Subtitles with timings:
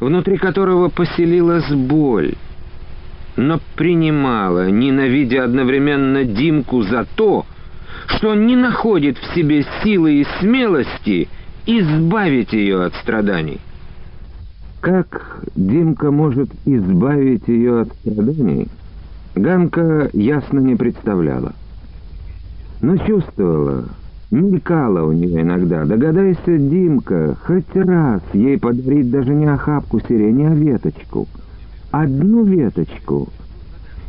[0.00, 2.34] внутри которого поселилась боль,
[3.36, 7.46] но принимала, ненавидя одновременно Димку за то,
[8.06, 11.28] что он не находит в себе силы и смелости
[11.66, 13.60] избавить ее от страданий.
[14.80, 18.68] Как Димка может избавить ее от страданий,
[19.34, 21.52] Ганка ясно не представляла.
[22.80, 23.86] Но чувствовала,
[24.30, 25.84] мелькала у нее иногда.
[25.84, 31.26] Догадайся, Димка, хоть раз ей подарить даже не охапку сирени, а веточку.
[31.90, 33.28] Одну веточку.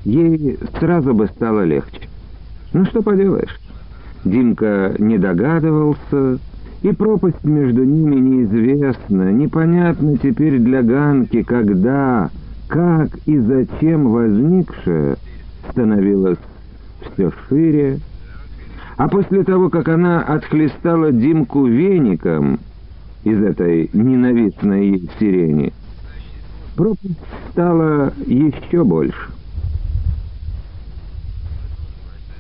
[0.04, 2.08] Ей сразу бы стало легче.
[2.74, 3.60] Ну что поделаешь?
[4.26, 6.40] Димка не догадывался,
[6.82, 12.30] и пропасть между ними неизвестна, непонятно теперь для Ганки, когда,
[12.68, 15.18] как и зачем возникшая
[15.70, 16.38] становилась
[17.02, 18.00] все шире,
[18.98, 22.60] а после того, как она отхлестала Димку веником
[23.24, 25.74] из этой ненавистной ей сирени,
[26.76, 27.20] пропасть
[27.52, 29.32] стала еще больше.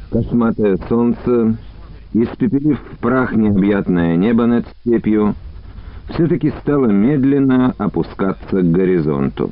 [0.09, 1.58] Косматое солнце
[2.14, 5.36] испепелив в прах необъятное небо над степью,
[6.09, 9.52] все-таки стало медленно опускаться к горизонту.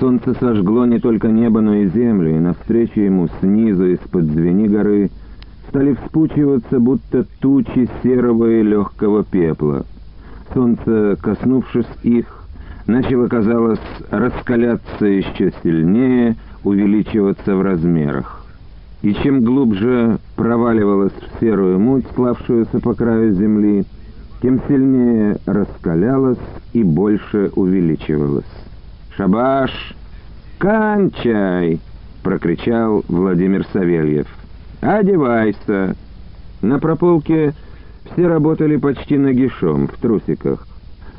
[0.00, 5.10] Солнце сожгло не только небо, но и землю, и навстречу ему снизу, из-под звени горы,
[5.72, 9.86] стали вспучиваться, будто тучи серого и легкого пепла.
[10.52, 12.26] Солнце, коснувшись их,
[12.86, 18.42] начало, казалось, раскаляться еще сильнее, увеличиваться в размерах
[19.00, 23.84] и чем глубже проваливалась в серую муть, сплавшуюся по краю земли,
[24.40, 26.38] тем сильнее раскалялась
[26.72, 28.44] и больше увеличивалась.
[29.16, 29.96] «Шабаш!
[30.58, 31.80] Кончай!»—
[32.22, 34.28] прокричал Владимир Савельев.
[34.82, 35.96] «Одевайся!»
[36.60, 37.54] На прополке
[38.12, 40.66] все работали почти нагишом, в трусиках.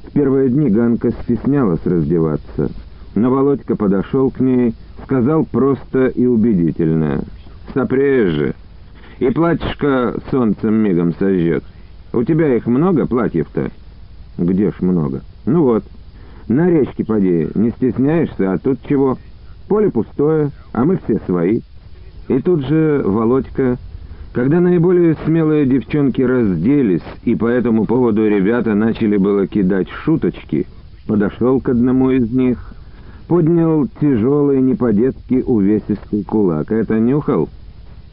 [0.07, 2.69] В первые дни Ганка стеснялась раздеваться,
[3.15, 7.23] но Володька подошел к ней, сказал просто и убедительно—
[7.73, 8.55] сопреешь же.
[9.19, 11.63] И платьишко солнцем мигом сожжет.
[12.13, 13.71] У тебя их много, платьев-то?
[14.37, 15.21] Где ж много?
[15.45, 15.83] Ну вот,
[16.47, 19.17] на речке поди, не стесняешься, а тут чего?
[19.67, 21.61] Поле пустое, а мы все свои.
[22.27, 23.77] И тут же Володька,
[24.31, 30.67] когда наиболее смелые девчонки разделись, и по этому поводу ребята начали было кидать шуточки,
[31.07, 32.73] подошел к одному из них,
[33.27, 36.71] поднял тяжелый, не по-детски увесистый кулак.
[36.71, 37.49] Это нюхал?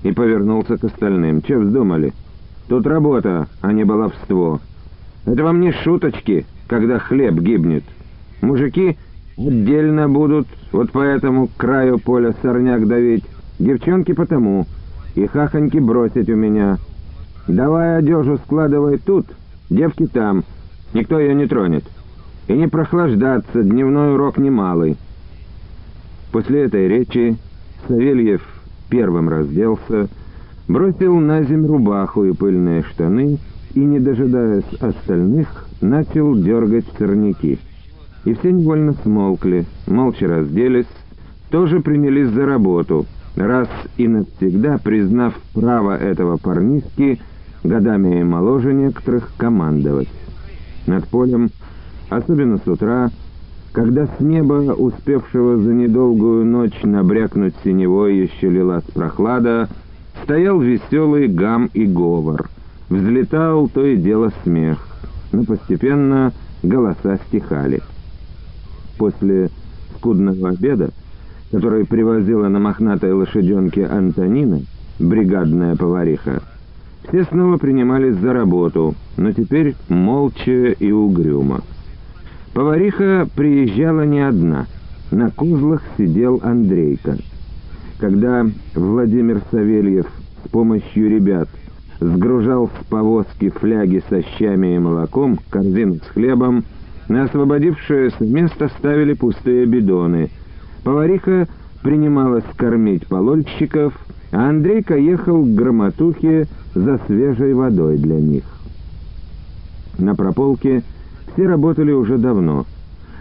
[0.02, 1.42] и повернулся к остальным.
[1.42, 2.12] «Че вздумали?
[2.68, 4.60] Тут работа, а не баловство.
[5.26, 7.84] Это вам не шуточки, когда хлеб гибнет.
[8.40, 8.96] Мужики
[9.36, 13.24] отдельно будут вот по этому краю поля сорняк давить,
[13.60, 14.66] девчонки потому,
[15.14, 16.78] и хахоньки бросить у меня.
[17.46, 19.26] Давай одежу складывай тут,
[19.68, 20.44] девки там,
[20.94, 21.84] никто ее не тронет.
[22.48, 24.96] И не прохлаждаться, дневной урок немалый».
[26.32, 27.36] После этой речи
[27.86, 28.42] Савельев
[28.88, 30.08] первым разделся,
[30.68, 33.38] бросил на земь рубаху и пыльные штаны
[33.74, 37.58] и, не дожидаясь остальных, начал дергать сорняки.
[38.24, 40.86] И все невольно смолкли, молча разделись,
[41.50, 43.06] тоже принялись за работу,
[43.46, 47.20] раз и навсегда признав право этого парнишки,
[47.64, 50.08] годами моложе некоторых, командовать.
[50.86, 51.50] Над полем,
[52.08, 53.10] особенно с утра,
[53.72, 59.68] когда с неба, успевшего за недолгую ночь набрякнуть синевой, еще лилась прохлада,
[60.24, 62.48] стоял веселый гам и говор.
[62.88, 64.84] Взлетал то и дело смех,
[65.32, 67.80] но постепенно голоса стихали.
[68.98, 69.50] После
[69.96, 70.90] скудного обеда,
[71.50, 74.60] который привозила на мохнатой лошаденке Антонина,
[74.98, 76.42] бригадная повариха,
[77.08, 81.62] все снова принимались за работу, но теперь молча и угрюмо.
[82.54, 84.66] Повариха приезжала не одна.
[85.10, 87.16] На козлах сидел Андрейка.
[87.98, 90.06] Когда Владимир Савельев
[90.44, 91.48] с помощью ребят
[91.98, 96.64] сгружал с повозки фляги со щами и молоком, корзин с хлебом,
[97.08, 100.30] на освободившееся место ставили пустые бидоны.
[100.84, 101.46] Повариха
[101.82, 103.94] принималась кормить полольщиков,
[104.32, 108.44] а Андрейка ехал к громотухе за свежей водой для них.
[109.98, 110.82] На прополке
[111.32, 112.66] все работали уже давно.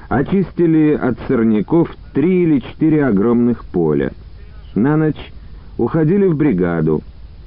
[0.07, 4.11] Очистили от сорняков три или четыре огромных поля.
[4.75, 5.31] На ночь
[5.77, 7.01] уходили в бригаду.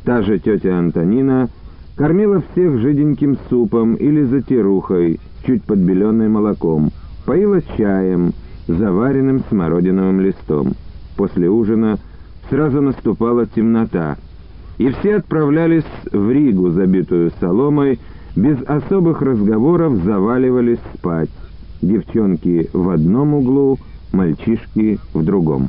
[0.05, 1.49] Та же тетя Антонина
[1.97, 6.91] кормила всех жиденьким супом или затирухой, чуть подбеленной молоком,
[7.25, 8.33] поила чаем,
[8.67, 10.75] заваренным смородиновым листом.
[11.17, 11.99] После ужина
[12.49, 14.17] сразу наступала темнота,
[14.79, 17.99] и все отправлялись в Ригу, забитую соломой,
[18.35, 21.31] без особых разговоров заваливались спать.
[21.83, 23.79] девчонки в одном углу,
[24.13, 25.69] мальчишки в другом.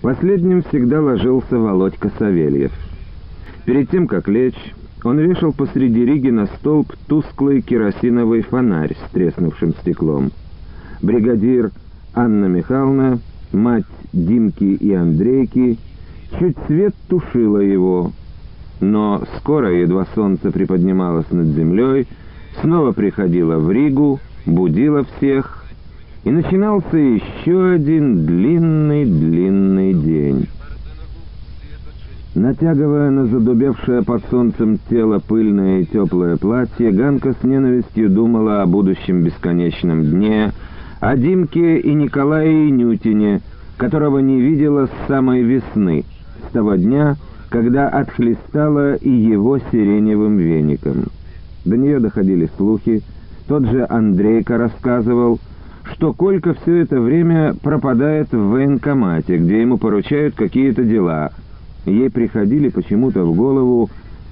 [0.00, 2.72] Последним всегда ложился Володька Савельев.
[3.64, 4.74] Перед тем, как лечь,
[5.04, 10.30] он вешал посреди риги на столб тусклый керосиновый фонарь с треснувшим стеклом.
[11.02, 11.70] Бригадир
[12.14, 13.20] Анна Михайловна,
[13.52, 15.78] мать Димки и Андрейки,
[16.38, 18.12] чуть свет тушила его,
[18.80, 22.06] но скоро, едва солнце приподнималось над землей,
[22.60, 25.64] снова приходила в Ригу, будила всех,
[26.24, 30.48] и начинался еще один длинный-длинный день.
[32.34, 38.66] Натягивая на задубевшее под солнцем тело пыльное и теплое платье, Ганка с ненавистью думала о
[38.66, 40.52] будущем бесконечном дне,
[41.00, 43.40] о Димке и Николае Инютине,
[43.76, 46.04] которого не видела с самой весны,
[46.48, 47.16] с того дня,
[47.50, 51.04] когда отхлестала и его сиреневым веником.
[51.64, 53.02] До нее доходили слухи,
[53.46, 55.38] тот же Андрейка рассказывал,
[55.84, 61.30] что Колька все это время пропадает в военкомате, где ему поручают какие-то дела.
[61.86, 63.88] Ей приходили почему-то в голову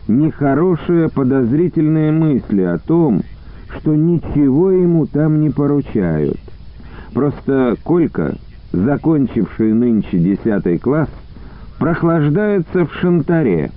[0.09, 3.23] нехорошие подозрительные мысли о том,
[3.69, 6.39] что ничего ему там не поручают.
[7.17, 8.35] Просто Колька,
[8.73, 11.09] закончивший нынче десятый класс,
[11.79, 13.71] прохлаждается в шантаре,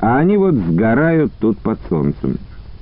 [0.00, 2.36] а они вот сгорают тут под солнцем.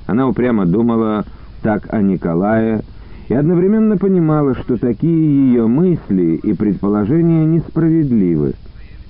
[0.07, 1.25] Она упрямо думала
[1.63, 2.83] так о Николае
[3.29, 8.55] и одновременно понимала, что такие ее мысли и предположения несправедливы.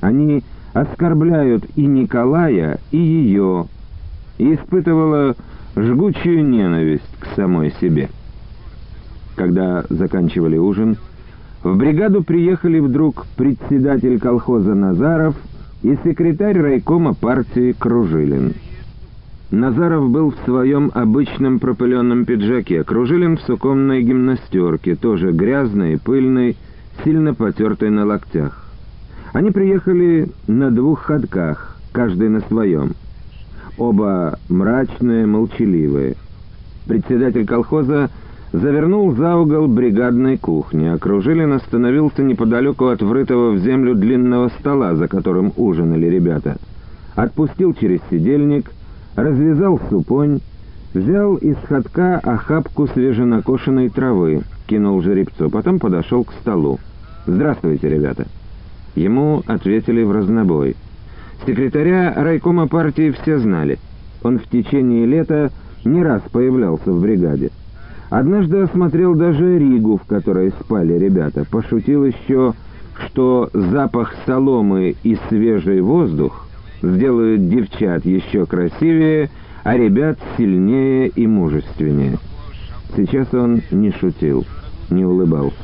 [0.01, 0.43] Они
[0.73, 3.67] оскорбляют и Николая, и ее,
[4.39, 5.37] и испытывала
[5.77, 8.09] жгучую ненависть к самой себе.
[9.37, 10.97] Когда заканчивали ужин,
[11.63, 15.35] в бригаду приехали вдруг председатель колхоза Назаров
[15.83, 18.55] и секретарь райкома партии Кружилин.
[19.51, 26.57] Назаров был в своем обычном пропыленном пиджаке, Кружилин в суконной гимнастерке, тоже грязной, пыльной,
[27.05, 28.65] сильно потертой на локтях.
[29.33, 32.93] Они приехали на двух ходках, каждый на своем.
[33.79, 36.17] Оба мрачные, молчаливые.
[36.87, 38.11] Председатель колхоза
[38.55, 44.95] завернул за угол бригадной кухни, а Кружилин остановился неподалеку от врытого в землю длинного стола,
[44.95, 46.57] за которым ужинали ребята.
[47.17, 48.71] Отпустил через сидельник,
[49.17, 50.41] развязал супонь,
[50.93, 56.79] взял из ходка охапку свеженакошенной травы, кинул жеребцу, потом подошел к столу.
[57.27, 58.27] «Здравствуйте, ребята!»
[58.95, 60.77] Ему ответили в разнобой.
[61.45, 63.81] Секретаря райкома партии все знали.
[64.23, 65.51] Он в течение лета
[65.85, 67.51] не раз появлялся в бригаде.
[68.11, 71.45] Однажды осмотрел даже Ригу, в которой спали ребята.
[71.51, 72.55] Пошутил еще,
[73.07, 76.47] что запах соломы и свежий воздух
[76.83, 79.31] сделают девчат еще красивее,
[79.63, 82.19] а ребят сильнее и мужественнее.
[82.95, 84.45] Сейчас он не шутил,
[84.91, 85.57] не улыбался.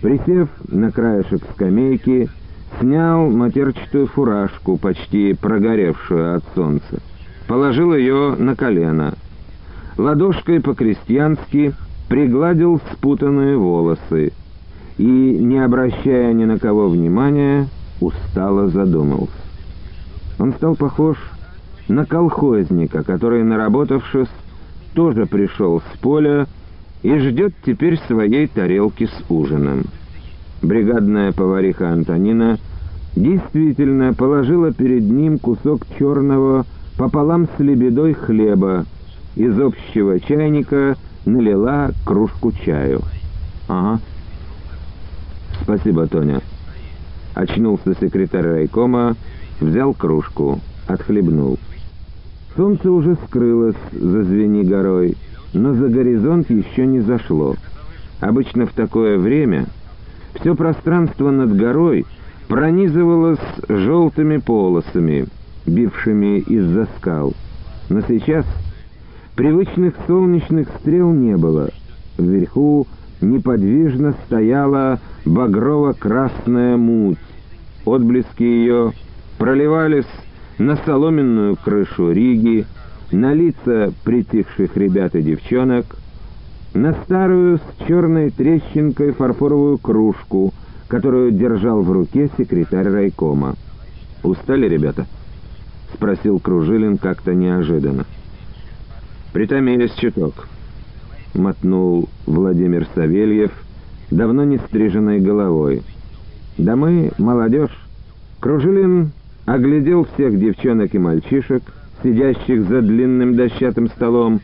[0.00, 2.28] Присев на краешек скамейки,
[2.80, 7.00] снял матерчатую фуражку, почти прогоревшую от солнца.
[7.46, 9.14] Положил ее на колено—
[9.96, 11.74] ладошкой по-крестьянски
[12.08, 14.32] пригладил спутанные волосы
[14.98, 17.68] и, не обращая ни на кого внимания,
[18.00, 19.32] устало задумался.
[20.38, 21.16] Он стал похож
[21.88, 24.28] на колхозника, который, наработавшись,
[24.94, 26.46] тоже пришел с поля
[27.02, 29.84] и ждет теперь своей тарелки с ужином.
[30.62, 32.58] Бригадная повариха Антонина
[33.14, 36.64] действительно положила перед ним кусок черного
[36.96, 38.86] пополам с лебедой хлеба,
[39.36, 43.02] из общего чайника налила кружку чаю.
[43.68, 44.00] «Ага».
[45.62, 46.40] «Спасибо, Тоня».
[47.34, 49.16] Очнулся секретарь райкома,
[49.60, 51.58] взял кружку, отхлебнул.
[52.56, 55.16] Солнце уже скрылось за звени горой,
[55.52, 57.56] но за горизонт еще не зашло.
[58.20, 59.66] Обычно в такое время
[60.40, 62.06] все пространство над горой
[62.46, 65.26] пронизывалось желтыми полосами,
[65.66, 67.32] бившими из-за скал.
[67.88, 68.46] Но сейчас
[69.36, 71.70] Привычных солнечных стрел не было.
[72.16, 72.86] Вверху
[73.20, 77.18] неподвижно стояла багрово-красная муть.
[77.84, 78.92] Отблески ее
[79.38, 80.06] проливались
[80.58, 82.64] на соломенную крышу Риги,
[83.10, 85.86] на лица притихших ребят и девчонок,
[86.72, 90.54] на старую с черной трещинкой фарфоровую кружку,
[90.86, 93.56] которую держал в руке секретарь райкома.
[94.22, 95.06] «Устали, ребята?»—
[95.94, 98.06] спросил Кружилин как-то неожиданно.
[99.34, 100.46] «Притомились чуток»,—
[101.34, 103.50] мотнул Владимир Савельев,
[104.12, 105.82] давно не стриженной головой.
[106.56, 107.76] «Да мы, молодежь».
[108.38, 109.10] Кружилин
[109.44, 111.64] оглядел всех девчонок и мальчишек,
[112.04, 114.40] сидящих за длинным дощатым столом,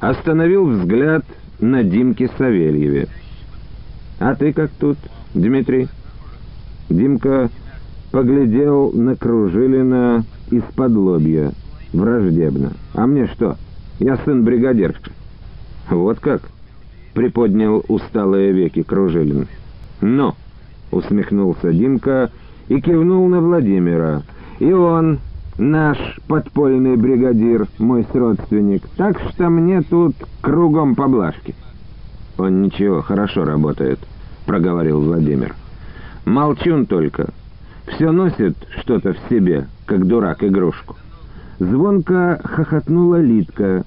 [0.00, 1.26] остановил взгляд
[1.60, 3.08] на Димке Савельеве.
[4.20, 4.96] А ты как тут,
[5.34, 5.88] Дмитрий?
[6.88, 7.50] Димка
[8.10, 11.52] поглядел на Кружилина из-под лобья,
[11.92, 12.72] враждебно.
[12.94, 13.58] А мне что?
[14.00, 15.12] Я сын бригадирши.
[15.90, 16.40] Вот как?
[17.12, 19.46] Приподнял усталые веки Кружилин.
[20.00, 20.36] Но,
[20.90, 22.30] усмехнулся Димка
[22.68, 24.22] и кивнул на Владимира.
[24.58, 25.18] И он,
[25.58, 31.54] наш подпольный бригадир, мой родственник, так что мне тут кругом поблажки.
[32.38, 33.98] Он ничего, хорошо работает,
[34.46, 35.54] проговорил Владимир.
[36.24, 37.28] Молчун только.
[37.86, 40.96] Все носит что-то в себе, как дурак игрушку.
[41.60, 43.84] Звонко хохотнула Литка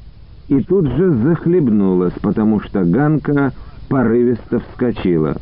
[0.47, 3.53] и тут же захлебнулась, потому что Ганка
[3.89, 5.37] порывисто вскочила.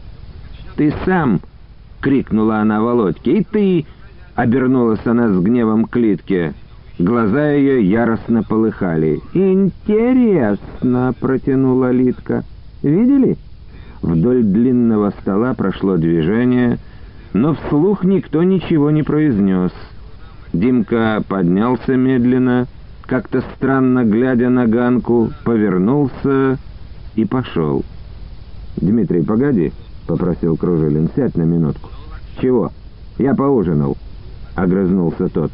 [0.75, 1.41] «Ты сам!»—
[2.01, 3.37] крикнула она Володьке.
[3.37, 3.85] «И ты!»—
[4.35, 6.53] обернулась она с гневом к Литке.
[6.99, 9.21] Глаза ее яростно полыхали.
[9.33, 12.43] «Интересно!»— протянула Литка.
[12.83, 13.37] «Видели?»
[14.01, 16.79] Вдоль длинного стола прошло движение,
[17.33, 19.71] но вслух никто ничего не произнес.
[20.53, 22.67] Димка поднялся медленно,
[23.11, 26.57] как-то странно глядя на Ганку, повернулся
[27.15, 27.83] и пошел.
[28.77, 29.73] «Дмитрий, погоди!»—
[30.07, 31.09] попросил Кружилин.
[31.13, 31.89] «Сядь на минутку».
[32.39, 32.71] «Чего?
[33.17, 33.97] Я поужинал»,—
[34.55, 35.51] огрызнулся тот.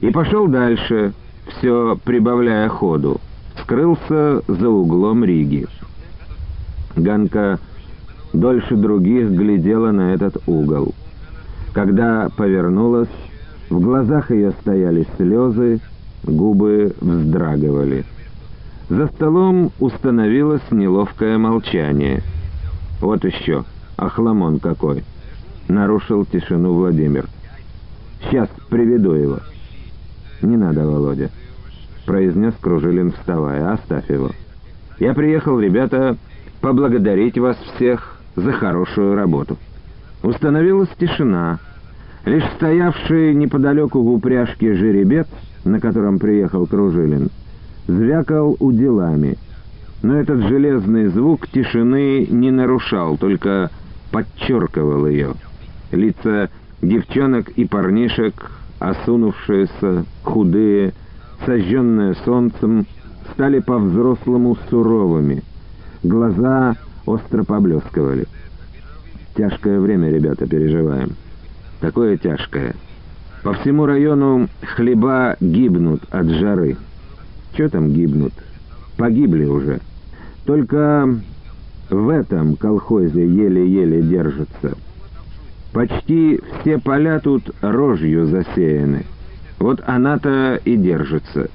[0.00, 1.12] И пошел дальше,
[1.48, 3.20] все прибавляя ходу.
[3.62, 5.66] Скрылся за углом Риги.
[6.94, 7.58] Ганка
[8.32, 10.94] дольше других глядела на этот угол.
[11.72, 13.08] Когда повернулась,
[13.70, 15.80] в глазах ее стояли слезы,
[16.26, 18.04] губы вздрагивали.
[18.88, 22.22] За столом установилось неловкое молчание—
[23.00, 23.64] «Вот еще,
[23.96, 25.04] охламон какой!»—
[25.68, 27.26] нарушил тишину Владимир.
[28.22, 29.40] «Сейчас приведу его».
[30.40, 31.30] «Не надо, Володя»,—
[32.06, 33.72] произнес Кружилин, вставая.
[33.72, 34.30] «Оставь его.
[34.98, 36.16] Я приехал, ребята,
[36.62, 39.58] поблагодарить вас всех за хорошую работу».
[40.22, 41.58] Установилась тишина.
[42.24, 45.28] Лишь стоявший неподалеку в упряжке жеребец,
[45.66, 47.28] на котором приехал Кружилин,
[47.86, 49.36] звякал уделами—
[50.02, 53.70] но этот железный звук тишины не нарушал, только
[54.12, 55.34] подчеркивал ее.
[55.90, 56.50] Лица
[56.82, 60.92] девчонок и парнишек, осунувшиеся, худые,
[61.44, 62.86] сожженные солнцем,
[63.32, 65.42] стали по-взрослому суровыми.
[66.02, 68.26] Глаза остро поблескивали.
[69.34, 71.16] Тяжкое время, ребята, переживаем.
[71.80, 72.74] Такое тяжкое.
[73.46, 76.76] По всему району хлеба гибнут от жары.
[77.54, 78.32] Что там гибнут?
[78.96, 79.78] Погибли уже.
[80.46, 81.08] Только
[81.88, 84.76] в этом колхозе еле-еле держится.
[85.72, 89.04] Почти все поля тут рожью засеяны.
[89.60, 91.48] Вот она-то и держится.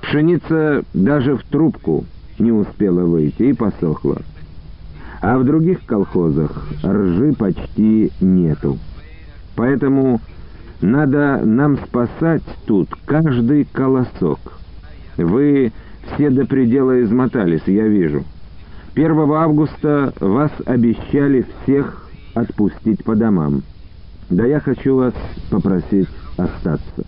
[0.00, 2.04] Пшеница даже в трубку
[2.38, 4.22] не успела выйти и посохла.
[5.20, 8.78] А в других колхозах ржи почти нету.
[9.56, 10.20] Поэтому
[10.80, 14.38] надо нам спасать тут каждый колосок.
[15.16, 15.72] Вы
[16.14, 18.24] все до предела измотались, я вижу.
[18.94, 23.62] 1 августа вас обещали всех отпустить по домам.
[24.30, 25.14] Да я хочу вас
[25.50, 27.04] попросить остаться.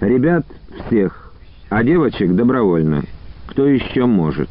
[0.00, 0.44] Ребят
[0.86, 1.32] всех,
[1.70, 3.02] а девочек добровольно.
[3.46, 4.50] Кто еще может?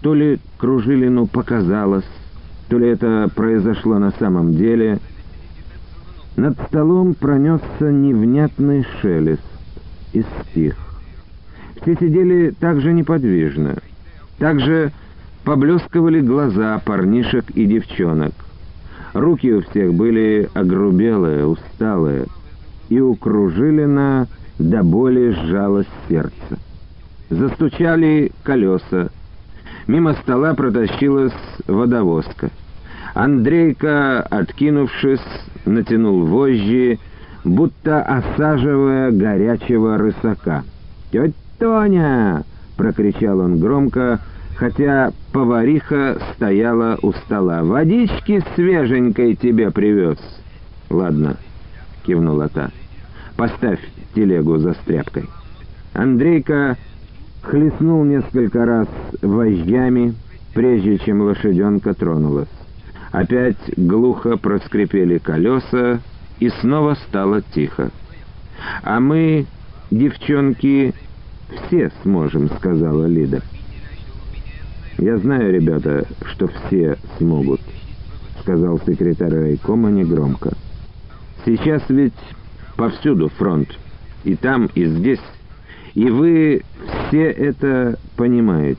[0.00, 2.06] То ли Кружилину показалось,
[2.68, 4.98] то ли это произошло на самом деле.
[6.36, 9.42] Над столом пронесся невнятный шелест
[10.12, 10.76] и стих.
[11.80, 13.76] Все сидели так же неподвижно.
[14.38, 14.92] Так же
[15.44, 18.34] поблескивали глаза парнишек и девчонок.
[19.14, 22.26] Руки у всех были огрубелые, усталые,
[22.90, 24.28] и у Кружилина
[24.58, 26.58] до боли сжалось сердце.
[27.30, 29.08] Застучали колеса.
[29.86, 31.32] Мимо стола протащилась
[31.66, 32.50] водовозка.
[33.16, 35.26] Андрейка, откинувшись,
[35.64, 36.98] натянул вожжи,
[37.44, 40.64] будто осаживая горячего рысака.
[41.10, 42.44] «Тетя «Тоня!»—
[42.76, 44.20] прокричал он громко,
[44.56, 47.62] хотя повариха стояла у стола.
[47.62, 50.18] «Водички свеженькой тебе привез!»
[50.90, 51.38] «Ладно»,—
[52.04, 52.70] кивнула та.
[53.38, 53.80] «Поставь
[54.14, 55.24] телегу за стряпкой».
[55.94, 56.76] Андрейка
[57.40, 58.88] хлестнул несколько раз
[59.22, 60.14] вожжами,
[60.52, 62.55] прежде чем лошаденка тронулась.
[63.16, 66.00] Опять глухо проскрипели колеса,
[66.38, 67.90] и снова стало тихо.
[68.82, 69.46] А мы,
[69.90, 70.92] девчонки,
[71.48, 73.40] «Все сможем»,— сказала Лида.
[74.98, 77.62] «Я знаю, ребята, что все смогут»,—
[78.42, 80.52] сказал секретарь райкома негромко.
[81.46, 82.12] «Сейчас ведь
[82.76, 83.78] повсюду фронт,
[84.24, 85.24] и там, и здесь,
[85.94, 86.64] и вы
[87.08, 88.78] все это понимаете.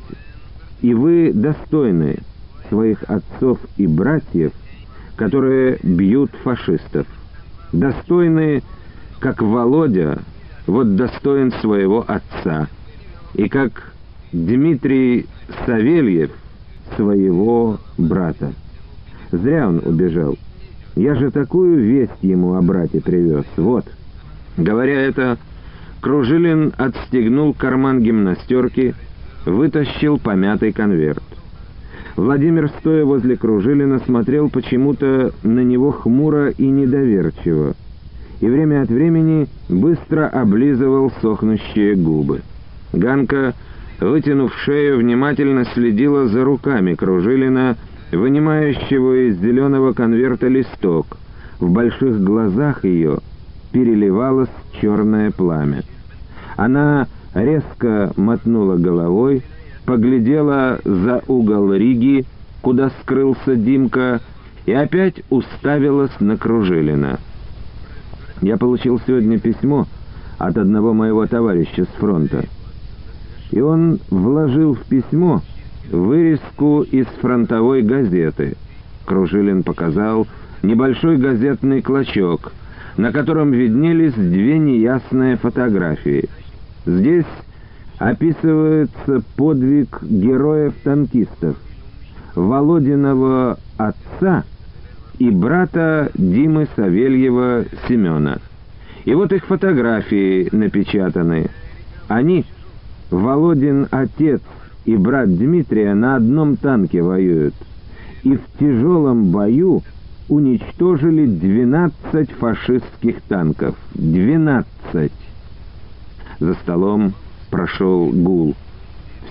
[0.84, 2.20] и вы достойны
[2.70, 4.52] своих отцов и братьев,
[5.16, 7.08] которые бьют фашистов.
[7.72, 8.64] Достойны,
[9.20, 10.20] как Володя,
[10.66, 12.68] вот достоин своего отца,
[13.34, 13.94] и как
[14.32, 15.28] Дмитрий
[15.66, 16.32] Савельев
[16.96, 18.54] своего брата.
[19.32, 20.38] Зря он убежал.
[20.96, 23.46] Я же такую весть ему о брате привез.
[23.56, 23.86] Вот.
[24.58, 25.38] Говоря это,
[26.02, 28.96] Кружилин отстегнул карман гимнастерки,
[29.46, 31.24] вытащил помятый конверт.
[32.18, 37.76] Владимир, стоя возле Кружилина, смотрел почему-то на него хмуро и недоверчиво,
[38.42, 42.42] и время от времени быстро облизывал сохнущие губы.
[42.92, 43.54] Ганка,
[44.00, 47.78] вытянув шею, внимательно следила за руками Кружилина,
[48.12, 51.06] вынимающего из зеленого конверта листок.
[51.60, 53.20] В больших глазах ее
[53.72, 54.50] переливалось
[54.82, 55.84] черное пламя.
[56.56, 57.06] Она
[57.36, 59.44] резко мотнула головой,
[59.88, 62.26] поглядела за угол Риги,
[62.62, 64.20] куда скрылся Димка,
[64.66, 67.20] и опять уставилась на Кружилина.
[68.42, 69.88] «Я получил сегодня письмо
[70.38, 72.44] от одного моего товарища с фронта,
[73.52, 75.42] и он вложил в письмо
[75.90, 78.58] вырезку из фронтовой газеты».
[79.06, 80.28] Кружилин показал
[80.64, 82.52] небольшой газетный клочок,
[82.98, 86.28] на котором виднелись две неясные фотографии.
[86.86, 87.26] Здесь
[87.98, 91.58] описывается подвиг героев-танкистов,
[92.36, 94.44] Володиного отца
[95.18, 98.38] и брата Димы Савельева Семена.
[99.06, 101.50] И вот их фотографии напечатаны.
[102.08, 102.46] Они,
[103.10, 104.42] Володин отец
[104.86, 107.56] и брат Дмитрия, на одном танке воюют.
[108.24, 109.82] И в тяжелом бою
[110.30, 113.76] уничтожили 12 фашистских танков.
[113.96, 115.12] 12!
[116.40, 117.14] За столом
[117.50, 118.56] прошел гул.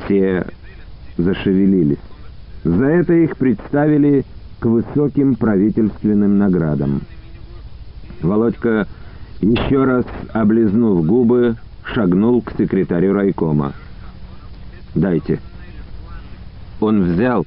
[0.05, 0.47] Все
[1.17, 1.99] зашевелились.
[2.65, 4.25] За это их представили
[4.59, 7.03] к высоким правительственным наградам.
[8.23, 8.87] Володька,
[9.41, 13.73] еще раз облизнув губы, шагнул к секретарю райкома.
[14.95, 15.41] «Дайте».
[16.81, 17.47] Он взял,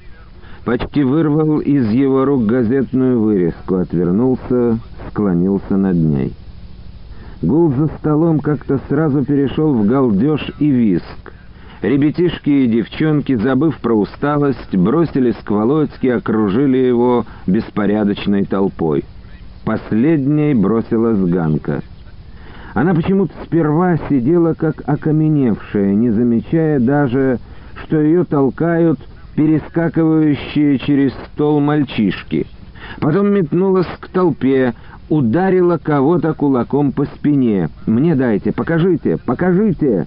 [0.64, 4.78] почти вырвал из его рук газетную вырезку, отвернулся,
[5.08, 6.32] склонился над ней.
[7.42, 11.32] Гул за столом как-то сразу перешел в галдеж и виск.
[11.80, 19.04] Ребятишки и девчонки, забыв про усталость, бросились к Володьке, окружили его беспорядочной толпой.
[19.64, 21.82] Последней бросилась Ганка.
[22.74, 27.38] Она почему-то сперва сидела как окаменевшая, не замечая даже,
[27.82, 29.00] что ее толкают
[29.34, 32.46] перескакивающие через стол мальчишки.
[33.00, 34.74] Потом метнулась к толпе,
[35.10, 37.68] ударила кого-то кулаком по спине.
[37.86, 40.06] «Мне дайте, покажите, покажите!»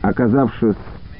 [0.00, 0.76] Оказавшись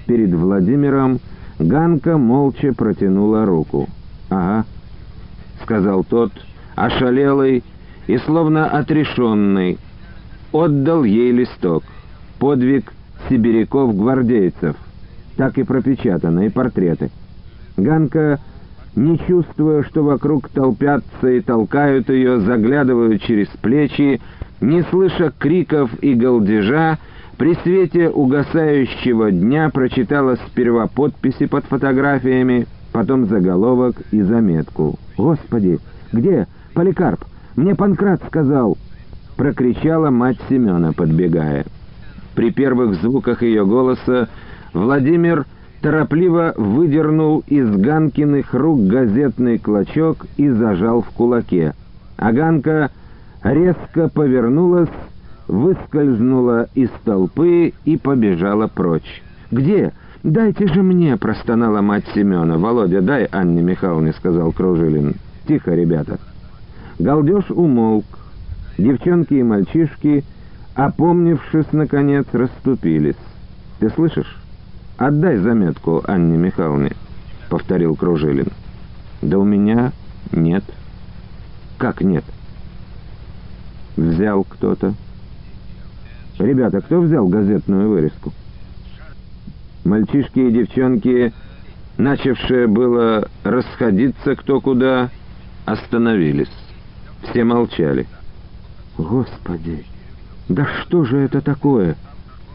[0.06, 1.20] перед Владимиром,
[1.58, 3.88] Ганка молча протянула руку.
[4.30, 4.64] «Ага»,—
[5.62, 6.32] сказал тот,
[6.76, 7.62] ошалелый
[8.06, 9.78] и словно отрешенный,
[10.52, 11.84] отдал ей листок.
[12.38, 12.92] Подвиг
[13.28, 14.76] сибиряков-гвардейцев.
[15.36, 17.10] Так и пропечатаны, и портреты.
[17.76, 18.40] Ганка
[18.96, 24.20] не чувствуя, что вокруг толпятся и толкают ее, заглядывают через плечи,
[24.60, 26.98] не слыша криков и галдежа,
[27.38, 34.98] при свете угасающего дня прочитала сперва подписи под фотографиями, потом заголовок и заметку.
[35.16, 35.78] «Господи,
[36.12, 36.46] где?
[36.74, 37.24] Поликарп?
[37.56, 38.76] Мне Панкрат сказал!»—
[39.36, 41.64] прокричала мать Семена, подбегая.
[42.34, 44.28] При первых звуках ее голоса
[44.74, 45.46] Владимир
[45.80, 51.74] торопливо выдернул из Ганкиных рук газетный клочок и зажал в кулаке.
[52.16, 52.90] А Ганка
[53.42, 54.90] резко повернулась,
[55.48, 59.22] выскользнула из толпы и побежала прочь.
[59.50, 59.92] «Где?
[60.22, 62.58] Дайте же мне!»— простонала мать Семена.
[62.58, 65.14] «Володя, дай Анне Михайловне»,— сказал Кружилин.
[65.48, 66.18] «Тихо, ребята».
[66.98, 68.04] Галдеж умолк.
[68.76, 70.24] Девчонки и мальчишки,
[70.74, 73.16] опомнившись, наконец, расступились.
[73.78, 74.36] «Ты слышишь?»
[75.00, 76.92] «Отдай заметку Анне Михайловне»,—
[77.48, 78.48] повторил Кружилин.
[79.22, 79.92] «Да у меня
[80.30, 80.62] нет».
[81.78, 82.22] «Как нет?»
[83.96, 84.92] «Взял кто-то».
[86.38, 88.34] «Ребята, кто взял газетную вырезку?»
[89.86, 91.32] Мальчишки и девчонки,
[91.96, 95.08] начавшие было расходиться кто куда,
[95.64, 96.52] остановились.
[97.22, 98.06] Все молчали.
[98.98, 99.86] «Господи,
[100.50, 101.96] да что же это такое?»—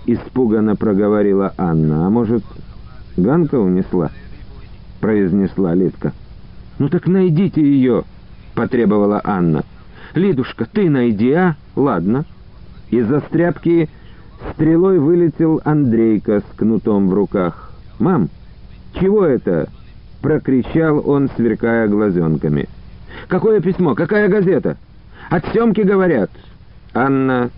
[0.05, 2.07] испуганно проговорила Анна.
[2.07, 2.43] «А может,
[3.17, 4.11] Ганка унесла?»—
[5.01, 6.13] произнесла Лидка.
[6.79, 8.03] «Ну так найдите ее!»—
[8.55, 9.63] потребовала Анна.
[10.13, 11.55] «Лидушка, ты найди, а?
[11.75, 12.25] Ладно».
[12.89, 13.89] Из-за стряпки
[14.51, 17.71] стрелой вылетел Андрейка с кнутом в руках.
[17.99, 18.29] «Мам,
[18.93, 19.69] Чего это?»—
[20.21, 22.67] прокричал он, сверкая глазенками.
[23.27, 23.95] «Какое письмо?
[23.95, 24.77] Какая газета?
[25.29, 26.29] От Семки говорят!»
[26.93, 27.49] Анна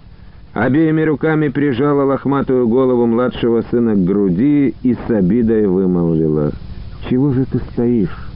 [0.53, 6.51] обеими руками прижала лохматую голову младшего сына к груди и с обидой вымолвила.
[7.09, 8.29] «Чего же ты стоишь,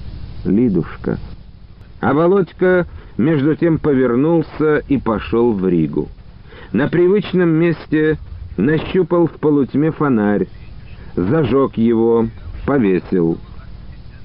[0.45, 1.17] Лидушка?»
[1.99, 6.09] А Володька между тем повернулся и пошел в Ригу.
[6.71, 8.17] На привычном месте
[8.57, 10.47] нащупал в полутьме фонарь,
[11.15, 12.27] зажег его,
[12.65, 13.37] повесил.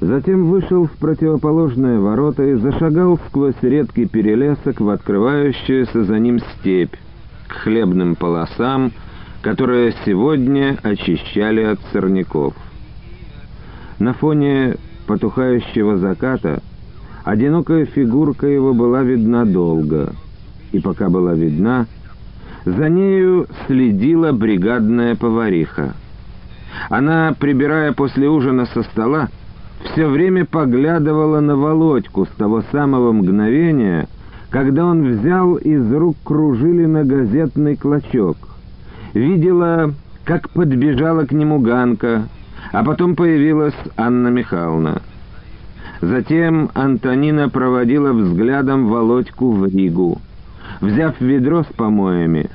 [0.00, 6.94] Затем вышел в противоположные ворота и зашагал сквозь редкий перелесок в открывающуюся за ним степь,
[7.48, 8.92] к хлебным полосам,
[9.42, 12.54] которые сегодня очищали от сорняков.
[13.98, 16.62] На фоне потухающего заката
[17.24, 20.12] одинокая фигурка его была видна долго,
[20.72, 21.86] и пока была видна,
[22.64, 25.94] за нею следила бригадная повариха.
[26.90, 29.28] Она, прибирая после ужина со стола,
[29.84, 34.08] все время поглядывала на Володьку с того самого мгновения,
[34.56, 38.38] когда он взял из рук Кружилина газетный клочок.
[39.12, 39.92] Видела,
[40.24, 42.22] как подбежала к нему Ганка,
[42.72, 45.02] а потом появилась Анна Михайловна.
[46.00, 50.22] Затем Антонина проводила взглядом Володьку в Ригу.
[50.80, 52.48] Взяв ведро с помоями,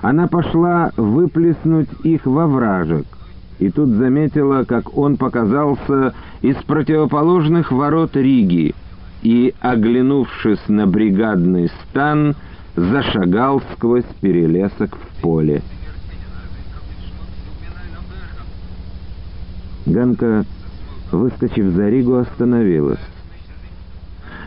[0.00, 3.06] она пошла выплеснуть их во вражек
[3.58, 8.76] и тут заметила, как он показался из противоположных ворот Риги
[9.22, 12.34] и, оглянувшись на бригадный стан,
[12.76, 15.62] зашагал сквозь перелесок в поле.
[19.86, 20.44] Ганка,
[21.10, 23.00] выскочив за Ригу, остановилась.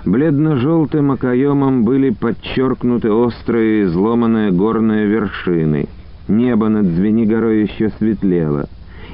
[0.06, 5.88] Бледно-желтым окоемом были подчеркнуты острые изломанные горные вершины.
[6.28, 8.68] Небо над Звенигорой еще светлело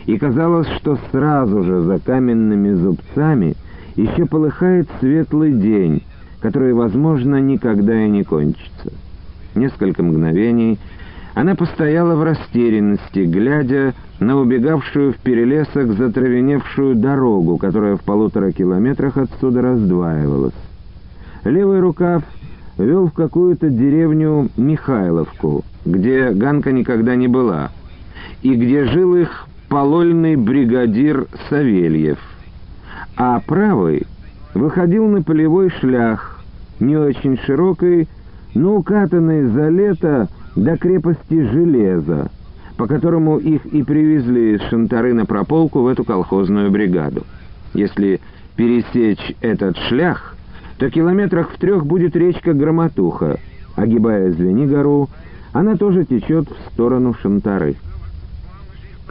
[0.05, 3.55] и казалось, что сразу же за каменными зубцами
[3.95, 6.03] еще полыхает светлый день,
[6.39, 8.91] который, возможно, никогда и не кончится.
[9.55, 10.79] Несколько мгновений
[11.33, 19.17] она постояла в растерянности, глядя на убегавшую в перелесок затравеневшую дорогу, которая в полутора километрах
[19.17, 20.53] отсюда раздваивалась.
[21.43, 22.23] Левый рукав
[22.77, 27.71] вел в какую-то деревню Михайловку, где Ганка никогда не была,
[28.41, 32.19] и где жил их полольный бригадир Савельев,
[33.15, 34.07] а правый
[34.53, 36.41] выходил на полевой шлях,
[36.79, 38.07] не очень широкий,
[38.53, 42.29] но укатанный за лето до крепости железа,
[42.77, 47.23] по которому их и привезли из Шантары на прополку в эту колхозную бригаду.
[47.73, 48.19] Если
[48.55, 50.35] пересечь этот шлях,
[50.77, 53.39] то километрах в трех будет речка Громотуха.
[53.75, 55.09] Огибая Звенигору,
[55.53, 57.75] она тоже течет в сторону Шантары.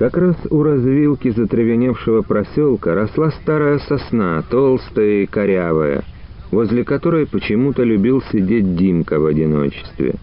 [0.01, 6.05] Как раз у развилки затравеневшего проселка росла старая сосна, толстая и корявая,
[6.51, 10.15] возле которой почему-то любил сидеть Димка в одиночестве.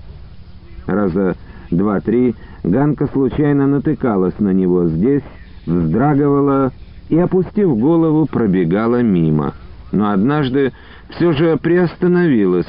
[0.87, 1.35] Раза
[1.69, 5.21] два-три Ганка случайно натыкалась на него здесь,
[5.67, 6.71] вздрагивала
[7.09, 9.53] и, опустив голову, пробегала мимо.
[9.91, 10.73] Но однажды
[11.09, 12.65] все же приостановилась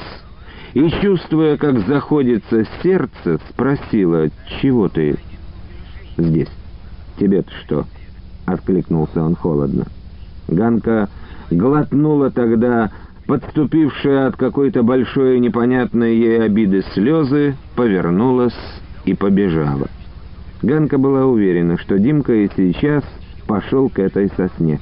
[0.75, 4.27] и, чувствуя, как заходится сердце, спросила,
[4.61, 5.17] «Чего ты
[6.15, 6.58] здесь?»
[7.19, 7.85] «Тебе-то что?»—
[8.45, 9.85] откликнулся он холодно.
[10.47, 11.09] Ганка
[11.51, 12.91] глотнула тогда
[13.27, 18.57] подступившая от какой-то большой и непонятной ей обиды слезы, повернулась
[19.05, 19.87] и побежала.
[20.63, 23.03] Ганка была уверена, что Димка и сейчас
[23.45, 24.79] пошел к этой сосне.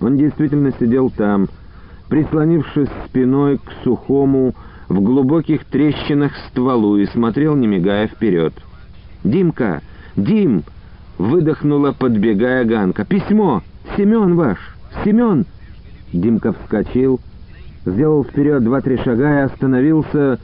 [0.00, 1.48] Он действительно сидел там,
[2.08, 4.54] прислонившись спиной к сухому,
[4.88, 8.54] в глубоких трещинах стволу и смотрел, не мигая, вперед.
[9.22, 9.82] «Димка!
[10.16, 10.64] Дим!»
[11.18, 13.04] Выдохнула, подбегая Ганка.
[13.04, 13.62] «Письмо!
[13.96, 14.58] Семен ваш!
[15.04, 15.46] Семен!»
[16.12, 17.20] Димка вскочил,
[17.84, 20.38] сделал вперед два-три шага и остановился,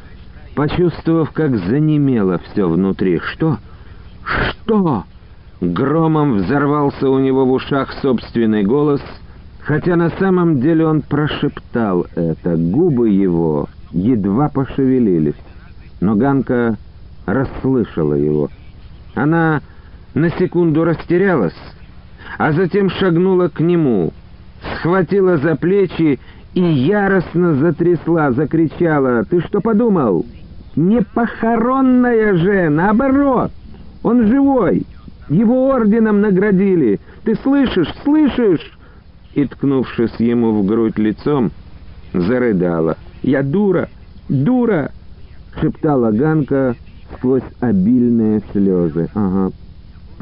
[0.56, 3.20] почувствовав, как занемело все внутри.
[3.20, 3.58] «Что?
[4.24, 5.04] Что?»
[5.60, 9.00] Громом взорвался у него в ушах собственный голос,
[9.60, 12.56] хотя на самом деле он прошептал это.
[12.56, 15.40] Губы его едва пошевелились,
[16.00, 16.76] но Ганка
[17.26, 18.50] расслышала его.
[19.14, 19.62] Она
[20.14, 21.56] на секунду растерялась,
[22.38, 24.12] а затем шагнула к нему,
[24.76, 26.18] схватила за плечи
[26.54, 29.24] и яростно затрясла, закричала.
[29.24, 30.24] «Ты что подумал?
[30.76, 33.50] Не похоронная же, наоборот!
[34.02, 34.86] Он живой!
[35.28, 37.00] Его орденом наградили!
[37.24, 38.78] Ты слышишь, слышишь?»
[39.34, 41.50] И, ткнувшись ему в грудь лицом,
[42.12, 42.96] зарыдала.
[43.22, 43.88] «Я дура,
[44.28, 44.92] дура!»—
[45.60, 46.76] шептала Ганка
[47.16, 49.08] сквозь обильные слезы.
[49.14, 49.52] «Ага,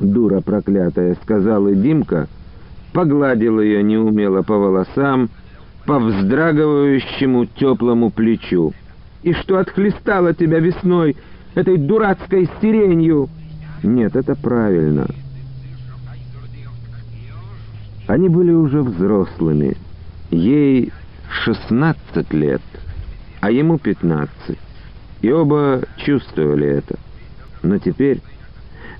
[0.00, 2.28] дура проклятая»,— сказал и Димка,
[2.92, 5.30] погладил ее неумело по волосам,
[5.86, 8.72] по вздрагивающему теплому плечу.
[9.22, 11.16] «И что отхлестало тебя весной
[11.54, 13.28] этой дурацкой сиренью?»
[13.82, 15.06] «Нет, это правильно».
[18.06, 19.76] Они были уже взрослыми.
[20.30, 20.92] Ей
[21.44, 22.62] шестнадцать лет,
[23.40, 24.58] а ему пятнадцать.
[25.20, 26.98] И оба чувствовали это.
[27.62, 28.20] Но теперь,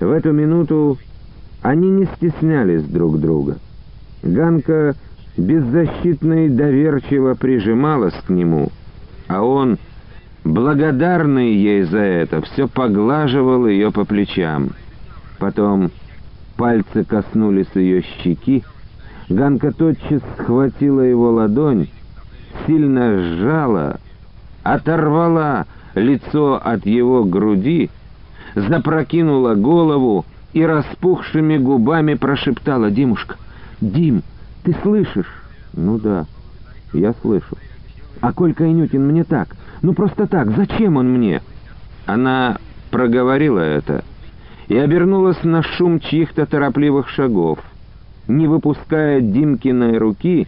[0.03, 0.97] в эту минуту,
[1.61, 3.57] они не стеснялись друг друга.
[4.21, 4.95] Ганка
[5.37, 8.69] беззащитно и доверчиво прижималась к нему,
[9.27, 9.77] а он,
[10.43, 14.71] благодарный ей за это, все поглаживал ее по плечам.
[15.39, 15.91] Потом
[16.57, 18.63] пальцы коснулись ее щеки,
[19.29, 21.87] Ганка тотчас схватила его ладонь,
[22.67, 23.99] сильно сжала,
[24.63, 27.89] оторвала лицо от его груди,
[28.55, 33.35] запрокинула голову и распухшими губами прошептала «Димушка,
[33.81, 34.23] Дим,
[34.63, 35.31] ты слышишь?»
[35.73, 36.25] «Ну да,
[36.93, 37.57] я слышу».
[38.21, 39.49] «А Колька Инютин мне так,
[39.81, 41.41] ну просто так, зачем он мне?»
[42.05, 42.57] Она
[42.91, 44.03] проговорила это
[44.67, 47.59] и обернулась на шум чьих-то торопливых шагов.
[48.27, 50.47] Не выпуская Димкиной руки,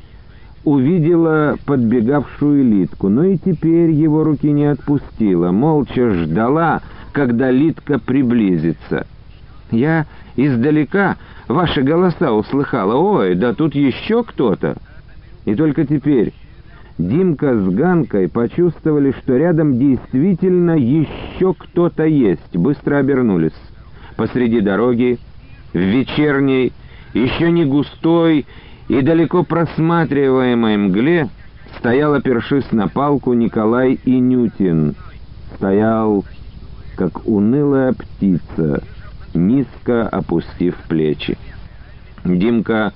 [0.63, 6.81] увидела подбегавшую Литку, но и теперь его руки не отпустила, молча ждала,
[7.15, 9.07] когда Литка приблизится.
[9.71, 11.15] «Я издалека
[11.47, 12.95] ваши голоса услыхала.
[12.95, 14.75] Ой, да тут еще кто-то!»
[15.45, 16.33] И только теперь
[16.97, 22.55] Димка с Ганкой почувствовали, что рядом действительно еще кто-то есть.
[22.55, 23.53] Быстро обернулись.
[24.17, 25.17] Посреди дороги,
[25.73, 26.73] в вечерней,
[27.13, 28.45] еще не густой
[28.89, 31.29] и далеко просматриваемой мгле,
[31.79, 34.95] стоял, опершись на палку, Николай Инютин.
[35.55, 36.25] Стоял,
[36.95, 38.83] как унылая птица,
[39.33, 41.37] низко опустив плечи.
[42.23, 42.93] Димка,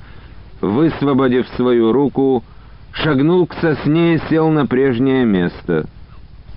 [0.62, 2.44] высвободив свою руку,
[2.92, 5.86] шагнул к сосне и сел на прежнее место.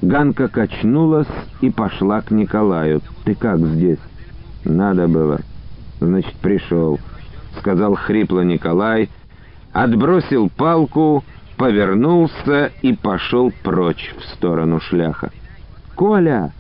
[0.01, 1.29] Ганка качнулась
[1.61, 3.03] и пошла к Николаю.
[3.25, 4.01] «Ты как здесь?»
[4.65, 5.41] «Надо было».
[6.01, 6.99] «Значит, пришел»,—
[7.61, 9.09] сказал хрипло Николай,
[9.73, 11.23] отбросил палку,
[11.57, 15.31] повернулся и пошел прочь в сторону шляха.
[15.95, 16.53] «Коля!»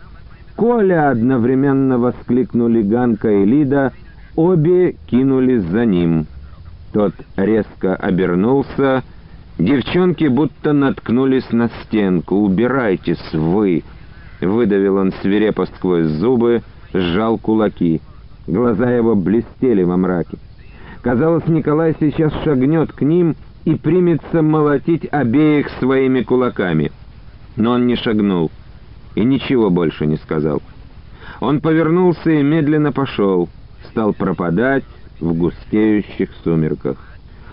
[0.62, 3.92] «Коля!»— одновременно воскликнули Ганка и Лида,
[4.37, 6.27] обе кинулись за ним.
[6.92, 9.03] Тот резко обернулся,
[9.59, 12.37] девчонки будто наткнулись на стенку.
[12.37, 13.83] «Убирайтесь вы!»—
[14.40, 16.62] выдавил он свирепо сквозь зубы,
[16.94, 18.01] сжал кулаки.
[18.46, 20.38] Глаза его блестели во мраке.
[21.01, 26.92] Казалось, Николай сейчас шагнет к ним и примется молотить обеих своими кулаками.
[27.57, 28.53] Но он не шагнул
[29.14, 30.62] и ничего больше не сказал.
[31.40, 33.48] Он повернулся и медленно пошел,
[33.90, 34.85] стал пропадать
[35.20, 36.96] в густеющих сумерках.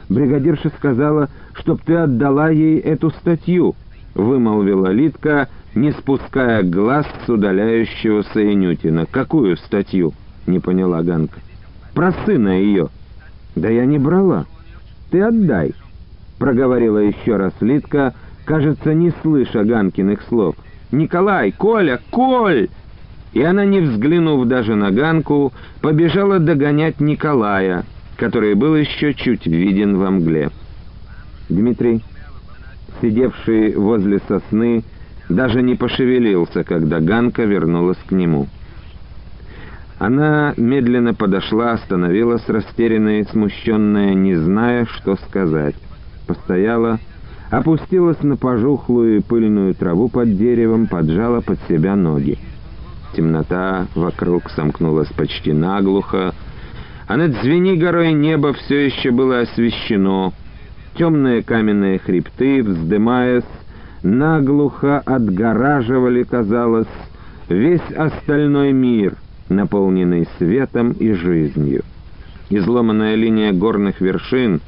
[0.09, 3.75] Бригадирша сказала, чтоб ты отдала ей эту статью,
[4.15, 9.05] вымолвила Литка, не спуская глаз с удаляющегося Инютина.
[9.05, 10.13] «Какую статью?»—
[10.47, 11.39] не поняла Ганка.
[11.93, 12.89] «Про сына ее».
[13.55, 14.45] «Да я не брала.
[15.11, 15.73] Ты отдай»,—
[16.39, 18.13] проговорила еще раз Литка,
[18.45, 20.55] кажется, не слыша Ганкиных слов.
[20.91, 21.52] «Николай!
[21.52, 21.99] Коля!
[22.10, 22.69] Коль!»
[23.34, 27.86] И она, не взглянув даже на Ганку, побежала догонять Николая,
[28.17, 30.49] который был еще чуть виден во мгле.
[31.47, 32.04] Дмитрий,
[33.02, 34.84] сидевший возле сосны,
[35.30, 38.47] даже не пошевелился, когда Ганка вернулась к нему.
[39.99, 45.75] Она медленно подошла, остановилась, растерянная и смущенная, не зная, что сказать.
[46.25, 46.99] Постояла,
[47.49, 52.38] опустилась на пожухлую пыльную траву под деревом, поджала под себя ноги.
[53.15, 56.33] Темнота вокруг сомкнулась почти наглухо,
[57.07, 60.33] а над Звенигорой небо все еще было освещено.
[60.95, 63.43] Темные каменные хребты, вздымаясь,
[64.03, 66.88] наглухо отгораживали, казалось,
[67.47, 69.15] весь остальной мир,
[69.49, 71.83] наполненный светом и жизнью.
[72.51, 74.62] Изломанная линия горных вершин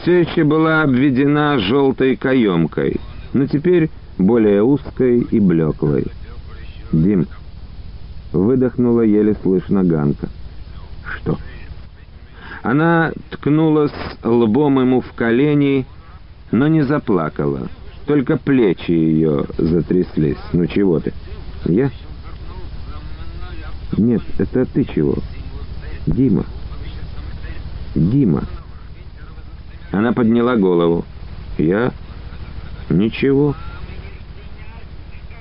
[0.00, 2.96] все еще была обведена желтой каемкой,
[3.32, 6.06] но теперь более узкой и блеклой.
[6.92, 7.26] «Дим»,—
[8.32, 10.28] выдохнула еле слышно Ганка.
[11.04, 11.38] «Что?»
[12.62, 15.86] Она ткнулась лбом ему в колени,
[16.50, 17.68] но не заплакала.
[18.06, 20.36] Только плечи ее затряслись.
[20.52, 21.12] «Ну чего ты?»
[21.66, 21.90] «Я?»
[23.96, 25.16] «Нет, это ты чего?»
[26.06, 26.44] «Дима».
[27.94, 28.44] «Дима».
[29.92, 31.04] Она подняла голову.
[31.58, 31.92] «Я?
[32.88, 33.54] Ничего».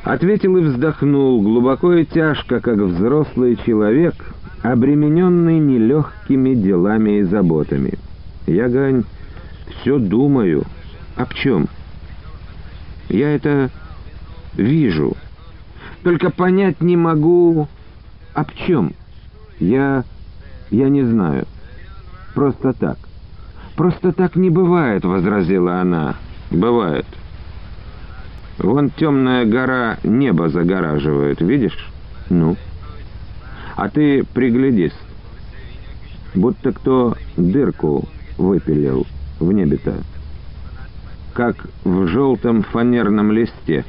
[0.03, 4.15] Ответил и вздохнул, глубоко и тяжко, как взрослый человек,
[4.63, 7.93] обремененный нелегкими делами и заботами.
[8.47, 9.03] Я, Гань,
[9.69, 10.63] все думаю.
[11.15, 11.67] Об чем?
[13.09, 13.69] Я это
[14.55, 15.15] вижу.
[16.03, 17.67] Только понять не могу,
[18.33, 18.93] об чем.
[19.59, 20.05] Я...
[20.71, 21.45] я не знаю.
[22.33, 22.97] Просто так.
[23.79, 26.17] Просто так не бывает, возразила она.
[26.51, 27.05] Бывает.
[28.57, 31.89] Вон темная гора небо загораживает, видишь?
[32.29, 32.57] Ну.
[33.77, 34.99] А ты приглядись.
[36.35, 38.03] Будто кто дырку
[38.37, 39.07] выпилил
[39.39, 39.93] в небе-то.
[41.33, 43.85] Как в желтом фанерном листе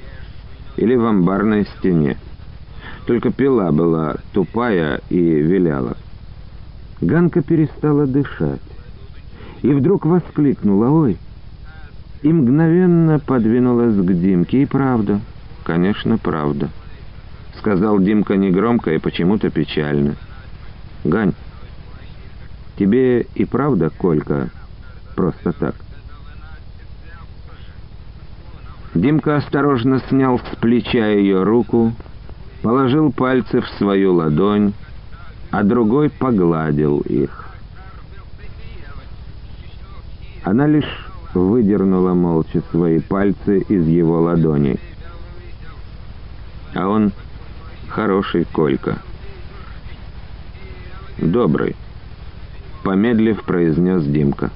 [0.77, 2.17] или в амбарной стене.
[3.07, 5.97] Только пила была тупая и виляла.
[7.01, 8.61] Ганка перестала дышать
[9.63, 11.19] и вдруг воскликнула «Ой!»
[12.23, 14.63] и мгновенно подвинулась к Димке.
[14.63, 15.21] И правда,
[15.65, 16.69] конечно, правда.
[17.59, 20.17] Сказал Димка негромко и почему-то печально.
[21.05, 21.33] «Гань,
[22.77, 24.51] тебе и правда, Колька,
[25.17, 25.75] просто так?»
[28.95, 31.93] Димка осторожно снял с плеча ее руку,
[32.61, 34.75] положил пальцы в свою ладонь,
[35.51, 37.50] а другой погладил их.
[40.43, 44.81] Она лишь выдернула молча свои пальцы из его ладоней.
[46.75, 47.13] А он
[47.89, 48.99] хороший Колька.
[51.19, 51.77] Добрый.
[52.83, 54.51] Помедлив, произнес Димка.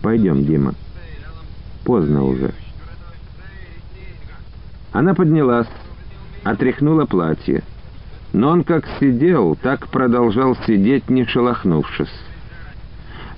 [0.00, 0.74] Пойдем, Дима.
[1.84, 2.54] Поздно уже.
[4.92, 5.68] Она поднялась,
[6.42, 7.62] отряхнула платье.
[8.32, 12.25] Но он как сидел, так продолжал сидеть, не шелохнувшись.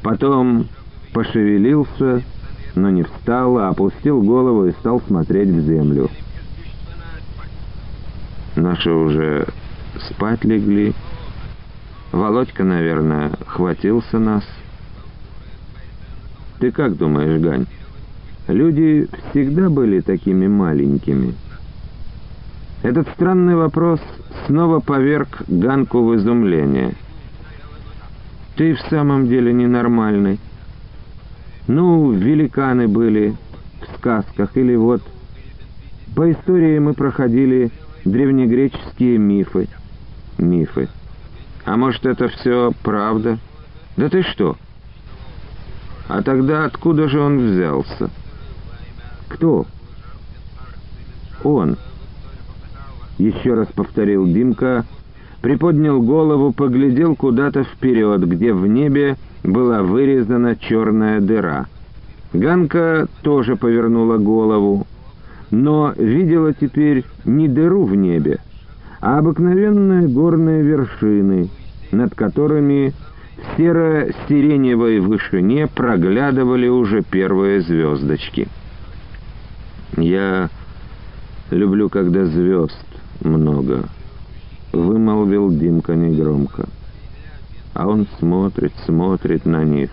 [0.03, 0.69] Потом
[1.13, 2.23] пошевелился,
[2.75, 6.11] но не встал, а опустил голову и стал смотреть в землю.
[8.57, 9.47] Наши уже
[10.11, 10.95] спать легли.
[12.13, 14.45] Володька, наверное, хватился нас.
[16.59, 17.67] Ты как думаешь, Гань?
[18.49, 21.35] Люди всегда были такими маленькими.
[22.83, 24.01] Этот странный вопрос
[24.47, 26.95] снова поверг Ганку в изумление.
[28.59, 30.41] Ты в самом деле ненормальный.
[31.69, 33.37] Ну, великаны были
[33.81, 35.01] в сказках, или вот...
[36.17, 37.71] По истории мы проходили
[38.05, 39.69] древнегреческие мифы.
[40.39, 40.89] Мифы.
[41.65, 43.39] А может, это все правда?
[43.97, 44.57] Да ты что?
[46.09, 48.11] А тогда откуда же он взялся?
[49.29, 49.67] Кто?
[51.45, 51.77] Он.
[53.19, 54.85] Еще раз повторил Димка,
[55.41, 61.67] приподнял голову, поглядел куда-то вперед, где в небе была вырезана черная дыра.
[62.33, 64.87] Ганка тоже повернула голову,
[65.51, 68.39] но видела теперь не дыру в небе,
[69.01, 71.49] а обыкновенные горные вершины,
[71.91, 72.93] над которыми
[73.37, 78.49] в серо-сиреневой вышине проглядывали уже первые звездочки.
[79.97, 80.51] «Я
[81.51, 82.85] люблю, когда звезд
[83.23, 83.85] много»,—
[84.73, 86.69] вымолвил Димка негромко
[87.79, 89.91] а он смотрит, смотрит на них,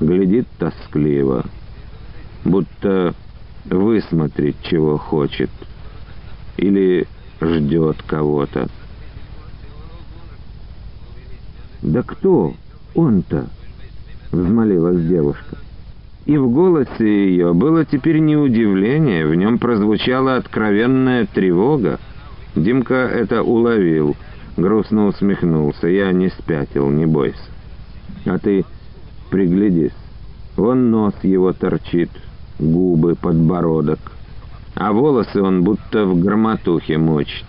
[0.00, 1.44] глядит тоскливо,
[2.42, 3.14] будто
[3.66, 5.50] высмотреть чего хочет
[6.56, 7.06] или
[7.38, 8.68] ждет кого-то.
[11.82, 12.54] «Да кто
[12.94, 13.50] он-то?»—
[14.32, 15.58] взмолилась девушка.
[16.24, 22.00] И в голосе ее было теперь не удивление, в нем прозвучала откровенная тревога.
[22.54, 24.16] Димка это уловил—
[24.60, 25.88] грустно усмехнулся.
[25.88, 27.38] «Я не спятил, не бойся.
[28.26, 28.64] А ты
[29.30, 29.94] приглядись.
[30.56, 32.10] Вон нос его торчит,
[32.58, 34.00] губы, подбородок.
[34.74, 37.46] А волосы он будто в громотухе мочит.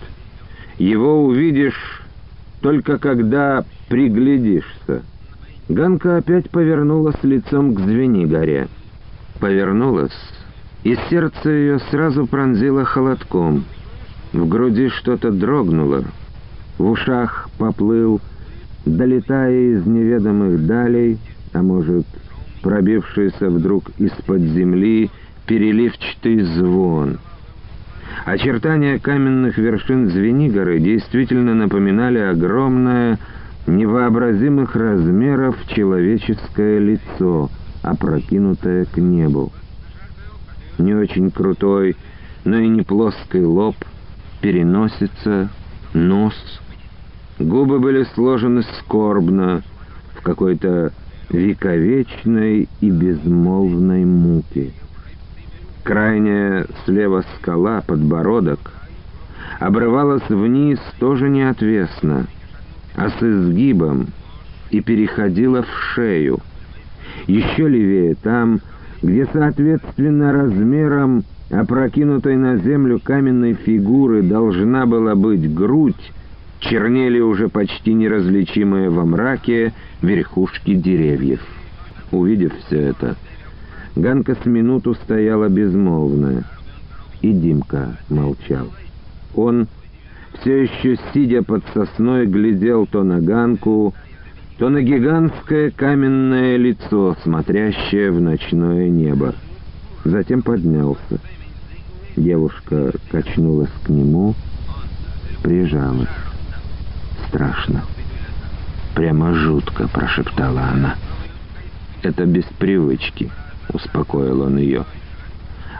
[0.78, 2.02] Его увидишь
[2.60, 5.02] только когда приглядишься».
[5.68, 8.68] Ганка опять повернулась лицом к Звенигоре.
[9.40, 10.12] Повернулась,
[10.82, 13.64] и сердце ее сразу пронзило холодком.
[14.32, 16.04] В груди что-то дрогнуло,
[16.78, 18.20] в ушах поплыл,
[18.86, 21.18] долетая из неведомых далей,
[21.52, 22.06] а может,
[22.62, 25.10] пробившийся вдруг из-под земли
[25.46, 27.18] переливчатый звон.
[28.24, 33.18] Очертания каменных вершин Звенигоры действительно напоминали огромное,
[33.66, 37.50] невообразимых размеров человеческое лицо,
[37.82, 39.52] опрокинутое к небу.
[40.78, 41.96] Не очень крутой,
[42.44, 43.76] но и не плоский лоб,
[44.42, 45.48] переносится,
[45.94, 46.34] нос—
[47.38, 49.62] Губы были сложены скорбно,
[50.14, 50.92] в какой-то
[51.30, 54.70] вековечной и безмолвной муке.
[55.82, 58.60] Крайняя слева скала, подбородок,
[59.58, 62.26] обрывалась вниз тоже неотвесно,
[62.94, 64.08] а с изгибом,
[64.70, 66.38] и переходила в шею.
[67.26, 68.60] Еще левее, там,
[69.02, 76.12] где соответственно размером опрокинутой на землю каменной фигуры должна была быть грудь,
[76.60, 81.40] чернели уже почти неразличимые во мраке верхушки деревьев.
[82.10, 83.16] Увидев все это,
[83.96, 86.44] Ганка с минуту стояла безмолвная,
[87.20, 88.68] и Димка молчал.
[89.34, 89.68] Он,
[90.40, 93.92] все еще сидя под сосной, глядел то на Ганку,
[94.58, 99.34] то на гигантское каменное лицо, смотрящее в ночное небо.
[100.04, 101.20] Затем поднялся.
[102.16, 104.34] Девушка качнулась к нему,
[105.42, 106.08] прижалась.
[107.28, 107.84] «Страшно.
[108.94, 110.96] Прямо жутко»,— прошептала она.
[112.02, 113.30] «Это без привычки»,—
[113.72, 114.84] успокоил он ее.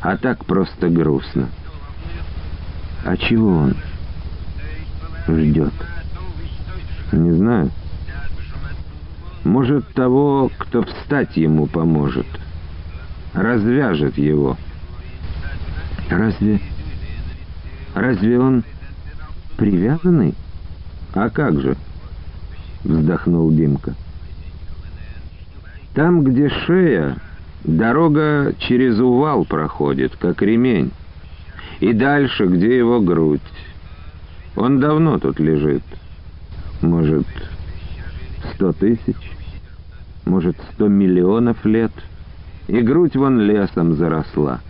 [0.00, 1.48] «А так просто грустно».
[3.04, 3.76] «А чего он?»
[5.28, 5.74] «Ждет».
[7.12, 7.70] «Не знаю».
[9.44, 12.26] «Может, того, кто встать ему поможет.
[13.34, 14.56] Развяжет его».
[16.12, 16.60] Разве...
[17.94, 18.64] Разве он
[19.56, 20.34] привязанный?
[21.14, 21.76] А как же?
[22.84, 23.94] Вздохнул Димка.
[25.94, 27.16] Там, где шея,
[27.64, 30.90] дорога через увал проходит, как ремень.
[31.80, 33.40] И дальше, где его грудь.
[34.56, 35.82] Он давно тут лежит.
[36.82, 37.26] Может,
[38.54, 39.16] сто тысяч?
[40.26, 41.92] Может, сто миллионов лет?
[42.68, 44.60] И грудь вон лесом заросла.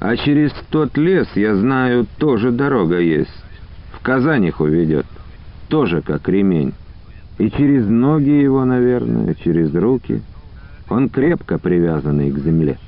[0.00, 3.44] А через тот лес, я знаю, тоже дорога есть.
[3.92, 5.06] В Казаниху ведет.
[5.68, 6.72] Тоже как ремень.
[7.38, 10.22] И через ноги его, наверное, через руки.
[10.88, 12.78] Он крепко привязанный к земле.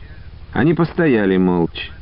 [0.53, 1.93] Они постояли молча.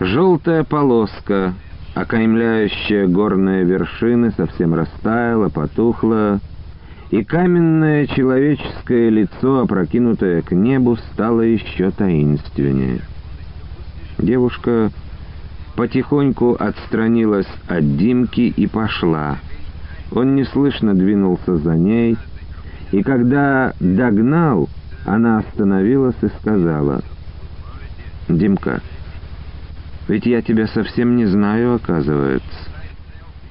[0.00, 1.54] Желтая полоска,
[1.94, 6.40] окаймляющая горные вершины, совсем растаяла, потухла,
[7.10, 13.02] и каменное человеческое лицо, опрокинутое к небу, стало еще таинственнее.
[14.18, 14.90] Девушка
[15.76, 19.38] потихоньку отстранилась от Димки и пошла.
[20.10, 22.16] Он неслышно двинулся за ней,
[22.90, 24.68] и когда догнал,
[25.06, 27.02] она остановилась и сказала,
[28.28, 28.82] «Димка,
[30.08, 32.70] ведь я тебя совсем не знаю, оказывается».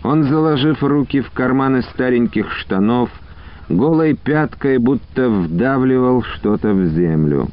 [0.03, 3.09] Он, заложив руки в карманы стареньких штанов,
[3.69, 7.49] голой пяткой будто вдавливал что-то в землю.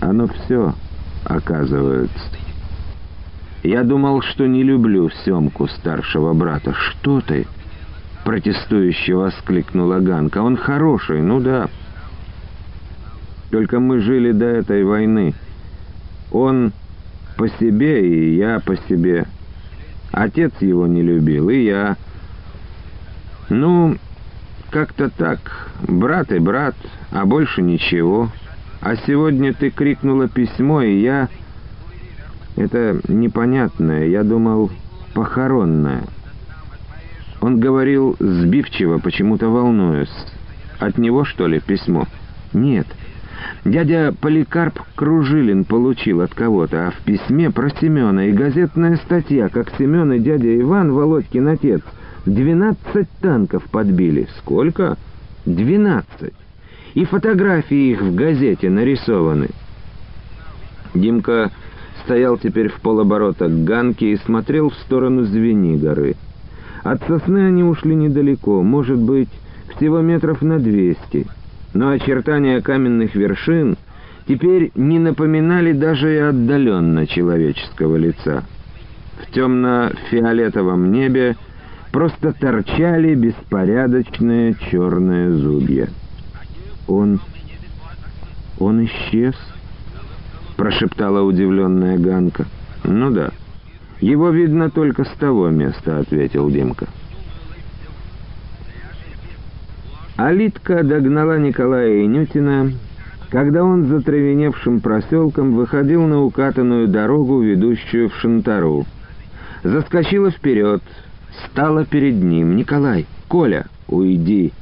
[0.00, 0.74] Оно все
[1.28, 2.18] оказывается.
[3.62, 6.72] Я думал, что не люблю Семку, старшего брата.
[6.72, 7.46] Что ты?
[8.24, 10.38] Протестующе воскликнула Ганка.
[10.38, 11.68] Он хороший, ну да.
[13.50, 15.34] Только мы жили до этой войны.
[16.30, 16.72] Он
[17.36, 19.26] по себе, и я по себе.
[20.12, 21.96] Отец его не любил, и я.
[23.48, 23.96] Ну,
[24.70, 25.70] как-то так.
[25.86, 26.74] Брат и брат,
[27.10, 28.30] а больше ничего.
[28.80, 31.28] А сегодня ты крикнула письмо, и я...
[32.56, 34.70] Это непонятное, я думал,
[35.14, 36.04] похоронное.
[37.40, 40.26] Он говорил сбивчиво, почему-то волнуясь.
[40.78, 42.06] От него, что ли, письмо?
[42.52, 42.86] Нет.
[43.64, 49.72] Дядя Поликарп Кружилин получил от кого-то, а в письме про Семена и газетная статья, как
[49.78, 51.82] Семен и дядя Иван, Володькин отец,
[52.26, 54.28] двенадцать танков подбили.
[54.38, 54.96] Сколько?
[55.46, 56.34] Двенадцать
[56.94, 59.50] и фотографии их в газете нарисованы.
[60.94, 61.50] Димка
[62.04, 66.16] стоял теперь в полоборота к Ганке и смотрел в сторону Звени горы.
[66.82, 69.28] От сосны они ушли недалеко, может быть,
[69.76, 71.26] всего метров на двести,
[71.74, 73.76] но очертания каменных вершин
[74.26, 78.44] теперь не напоминали даже и отдаленно человеческого лица.
[79.20, 81.36] В темно-фиолетовом небе
[81.92, 85.88] просто торчали беспорядочные черные зубья.
[86.88, 87.20] «Он...
[88.58, 89.34] он исчез?»—
[90.56, 92.46] прошептала удивленная Ганка.
[92.82, 93.30] «Ну да.
[94.00, 96.88] Его видно только с того места»,— ответил Димка.
[100.16, 102.72] Алитка догнала Николая Инютина,
[103.30, 108.86] когда он за травеневшим проселком выходил на укатанную дорогу, ведущую в Шантару.
[109.62, 110.82] Заскочила вперед,
[111.46, 112.56] стала перед ним.
[112.56, 113.06] «Николай!
[113.28, 113.66] Коля!
[113.88, 114.52] Уйди!»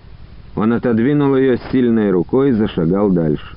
[0.56, 3.56] Он отодвинул ее сильной рукой и зашагал дальше.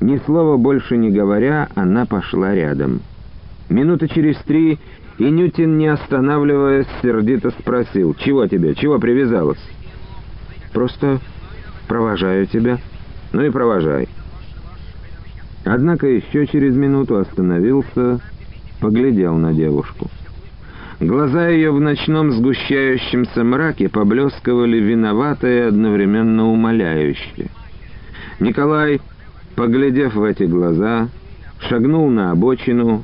[0.00, 3.02] Ни слова больше не говоря, она пошла рядом.
[3.68, 4.78] Минуты через три
[5.18, 8.74] Инютин, не останавливаясь, сердито спросил, «Чего тебе?
[8.74, 9.60] Чего привязалась?»
[10.72, 11.20] «Просто
[11.86, 12.78] провожаю тебя».
[13.32, 14.08] «Ну и провожай».
[15.64, 18.20] Однако еще через минуту остановился,
[18.80, 20.08] поглядел на девушку.
[21.00, 27.48] Глаза ее в ночном сгущающемся мраке поблескивали виновато и одновременно умоляюще.
[28.38, 29.00] Николай,
[29.56, 31.08] поглядев в эти глаза,
[31.58, 33.02] шагнул на обочину,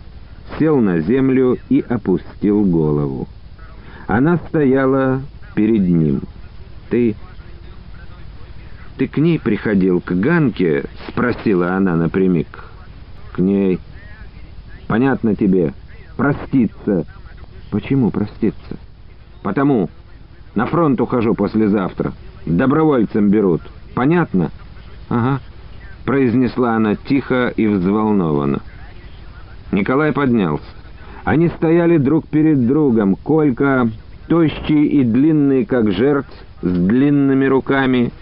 [0.58, 3.28] сел на землю и опустил голову.
[4.06, 5.22] Она стояла
[5.54, 6.20] перед ним.
[6.90, 7.16] «Ты...
[8.98, 12.66] ты к ней приходил, к Ганке?»— спросила она напрямик.
[13.32, 13.80] «К ней.
[14.86, 15.72] Понятно тебе.
[16.18, 17.06] Проститься».
[17.70, 18.78] «Почему проститься?»
[19.42, 19.88] «Потому.
[20.54, 22.12] На фронт ухожу послезавтра.
[22.46, 23.62] Добровольцем берут.
[23.94, 24.50] Понятно?»
[25.08, 25.40] «Ага»,—
[26.04, 28.60] произнесла она тихо и взволнованно.
[29.72, 30.64] Николай поднялся.
[31.24, 33.16] Они стояли друг перед другом.
[33.16, 33.88] Колька,
[34.28, 38.12] тощий и длинный, как жертв, с длинными руками.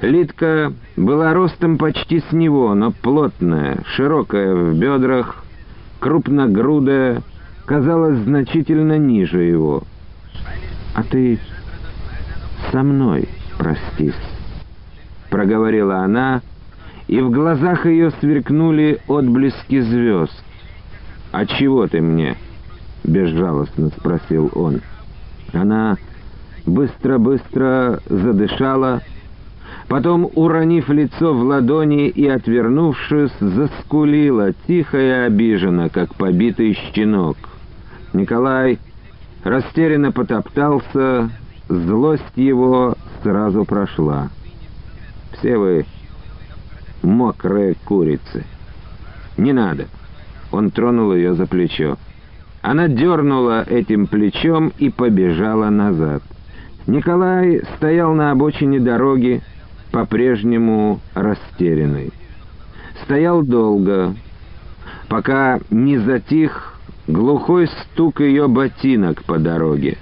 [0.00, 5.44] Литка была ростом почти с него, но плотная, широкая в бедрах,
[6.00, 7.22] крупногрудая,
[7.70, 9.84] казалась значительно ниже его.
[10.92, 11.38] «А ты
[12.72, 14.12] со мной простись»,—
[15.30, 16.42] проговорила она,
[17.06, 20.34] и в глазах ее сверкнули отблески звезд.
[21.30, 22.34] «А чего ты мне?»—
[23.04, 24.80] безжалостно спросил он.
[25.52, 25.96] Она
[26.66, 29.02] быстро-быстро задышала,
[29.86, 37.36] потом, уронив лицо в ладони и отвернувшись, заскулила, тихо и обиженно, как побитый щенок.
[38.12, 38.78] Николай
[39.44, 41.30] растерянно потоптался,
[41.68, 44.30] злость его сразу прошла.
[45.32, 45.86] «Все вы
[47.02, 48.44] мокрые курицы.
[49.36, 49.86] Не надо!»
[50.50, 51.96] Он тронул ее за плечо.
[52.62, 56.22] Она дернула этим плечом и побежала назад.
[56.86, 59.42] Николай стоял на обочине дороги,
[59.92, 62.12] по-прежнему растерянный.
[63.04, 64.14] Стоял долго,
[65.08, 66.79] пока не затих
[67.10, 69.98] глухой стук ее ботинок по дороге.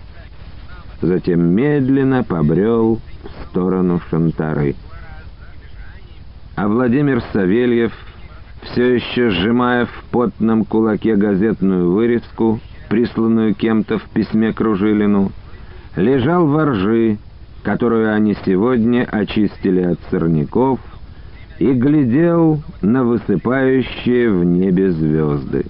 [1.01, 4.75] Затем медленно побрел в сторону Шантары.
[6.57, 7.93] А Владимир Савельев
[8.63, 15.31] все еще сжимая в потном кулаке газетную вырезку, присланную кем-то в письме Кружилину,
[15.97, 17.19] лежал во ржи,
[17.63, 20.81] которую они сегодня очистили от сорняков,
[21.59, 25.67] и глядел на высыпающие в небе звезды.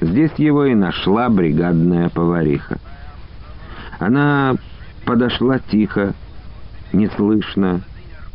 [0.00, 2.78] Здесь его и нашла бригадная повариха.
[3.98, 4.56] Она
[5.04, 6.14] подошла тихо,
[6.92, 7.82] неслышно,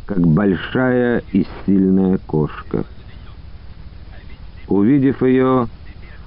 [0.05, 2.85] как большая и сильная кошка.
[4.67, 5.67] Увидев ее,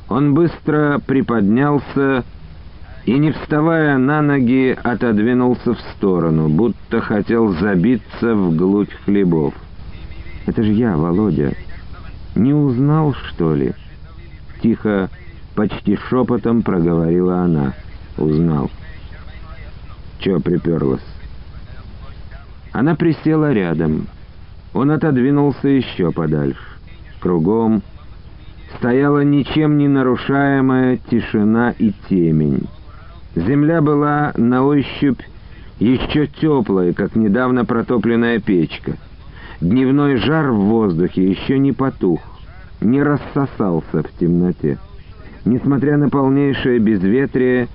[0.09, 2.25] он быстро приподнялся
[3.05, 9.55] и, не вставая на ноги, отодвинулся в сторону, будто хотел забиться вглубь хлебов.
[10.47, 11.53] «Это же я, Володя.
[12.35, 13.75] Не узнал, что ли?»
[14.63, 15.11] Тихо,
[15.59, 17.75] почти шепотом проговорила она.
[18.17, 18.71] «Узнал».
[20.21, 21.05] «Чё приперлась?»
[22.71, 24.07] Она присела рядом.
[24.73, 26.61] Он отодвинулся еще подальше.
[27.19, 27.83] Кругом
[28.77, 32.69] стояла ничем не нарушаемая тишина и темень.
[33.35, 35.23] Земля была на ощупь
[35.81, 38.97] еще теплая, как недавно протопленная печка.
[39.61, 42.21] Дневной жар в воздухе еще не потух,
[42.81, 44.79] не рассосался в темноте.
[45.49, 47.69] Несмотря на полнейшее безветрие,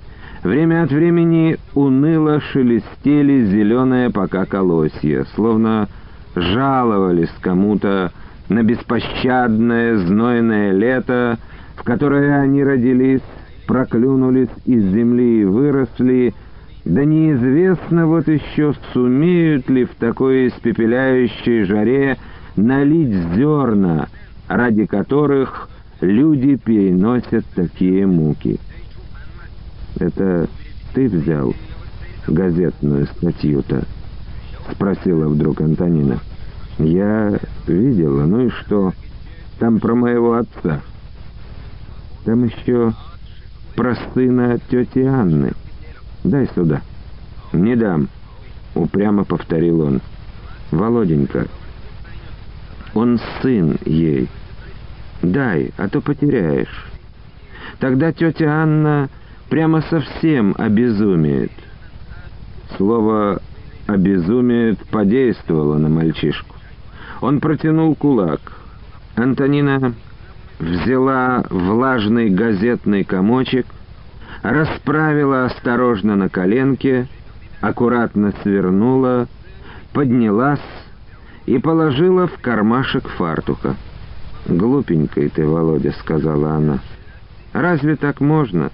[0.43, 5.87] время от времени уныло шелестели зеленые пока колосья, словно
[6.35, 8.11] жаловались кому-то
[8.47, 11.39] на беспощадное знойное лето,
[11.75, 13.23] в которое они родились,
[13.65, 16.35] проклюнулись из земли и выросли,
[16.85, 22.17] да неизвестно вот еще, сумеют ли в такой испепеляющей жаре
[22.55, 24.09] налить зерна,
[24.47, 25.69] ради которых
[26.03, 28.59] люди переносят такие муки.
[29.99, 30.49] «Это
[30.93, 31.53] ты взял
[32.27, 33.83] газетную статью-то?»—
[34.71, 36.19] спросила вдруг Антонина.
[36.77, 38.93] «Я видела, ну и что?
[39.59, 40.81] Там про моего отца.
[42.25, 42.93] Там еще
[43.75, 45.51] про сына тети Анны.
[46.23, 46.81] Дай сюда».
[47.53, 48.09] «Не дам»,—
[48.75, 50.01] упрямо повторил он.
[50.71, 51.47] «Володенька,
[52.95, 54.27] он сын ей.
[55.23, 56.85] Дай, а то потеряешь.
[57.79, 59.09] Тогда тетя Анна
[59.49, 61.51] прямо совсем обезумеет».
[62.75, 63.41] Слово
[63.87, 66.55] «обезумеет» подействовало на мальчишку.
[67.21, 68.41] Он протянул кулак.
[69.15, 69.93] Антонина
[70.59, 73.65] взяла влажный газетный комочек,
[74.41, 77.07] расправила осторожно на коленке,
[77.61, 79.27] аккуратно свернула,
[79.93, 80.59] поднялась
[81.45, 83.77] и положила в кармашек фартука.
[84.47, 86.79] «Глупенький ты, Володя»,— сказала она.
[87.53, 88.71] «Разве так можно?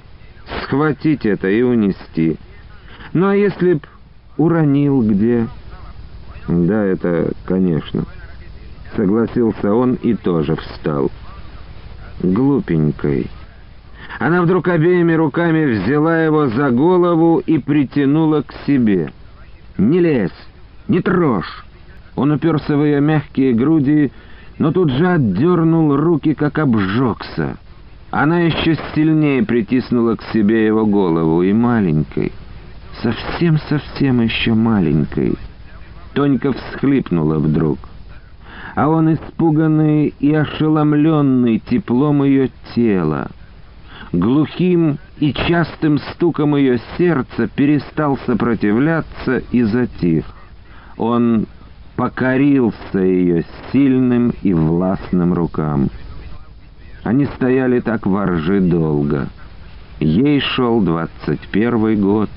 [0.64, 2.38] Схватить это и унести.
[3.14, 3.82] Ну а если б
[4.38, 5.48] уронил где?
[6.48, 8.06] Да, это, конечно.
[8.96, 11.12] Согласился он и тоже встал.
[12.24, 13.28] Глупенькой.
[14.18, 19.12] Она вдруг обеими руками взяла его за голову и притянула к себе.
[19.78, 20.32] «Не лезь!
[20.88, 21.66] Не трожь!»
[22.16, 24.12] Он уперся в ее мягкие груди,
[24.60, 27.58] но тут же отдернул руки, как обжегся.
[28.12, 32.34] Она еще сильнее притиснула к себе его голову, и маленькой,
[33.02, 35.36] совсем-совсем еще маленькой.
[36.14, 37.80] Тонька всхлипнула вдруг,
[38.76, 43.30] а он, испуганный и ошеломленный теплом ее тела,
[44.12, 50.26] глухим и частым стуком ее сердца перестал сопротивляться и затих.
[50.98, 51.46] Он
[52.00, 53.44] покорился ее
[53.74, 55.90] сильным и властным рукам.
[57.04, 59.28] Они стояли так воржи долго.
[60.00, 62.30] Ей шел двадцать первый год,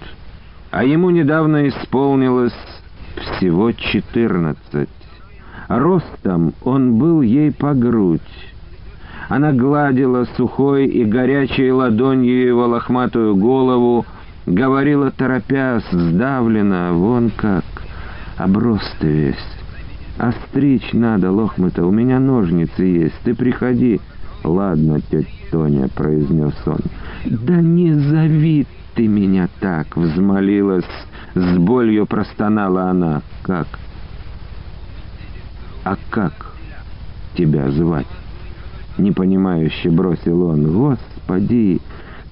[0.72, 2.56] а ему недавно исполнилось
[3.14, 4.88] всего четырнадцать.
[5.68, 8.20] Ростом он был ей по грудь.
[9.28, 14.06] Она гладила сухой и горячей ладонью его лохматую голову,
[14.44, 17.62] говорила торопясь, сдавленно, вон как
[18.37, 19.37] оброс ты весь.
[20.18, 24.01] Остричь надо, Лохмыта, у меня ножницы есть, ты приходи.
[24.45, 26.80] Ладно, тетя Тоня, произнес он.
[27.24, 30.85] Да не зови ты меня так, взмолилась,
[31.35, 33.22] с болью простонала она.
[33.43, 33.66] Как?
[35.85, 36.55] А как
[37.37, 38.07] тебя звать?
[38.99, 40.72] Непонимающе бросил он.
[40.72, 41.80] Господи,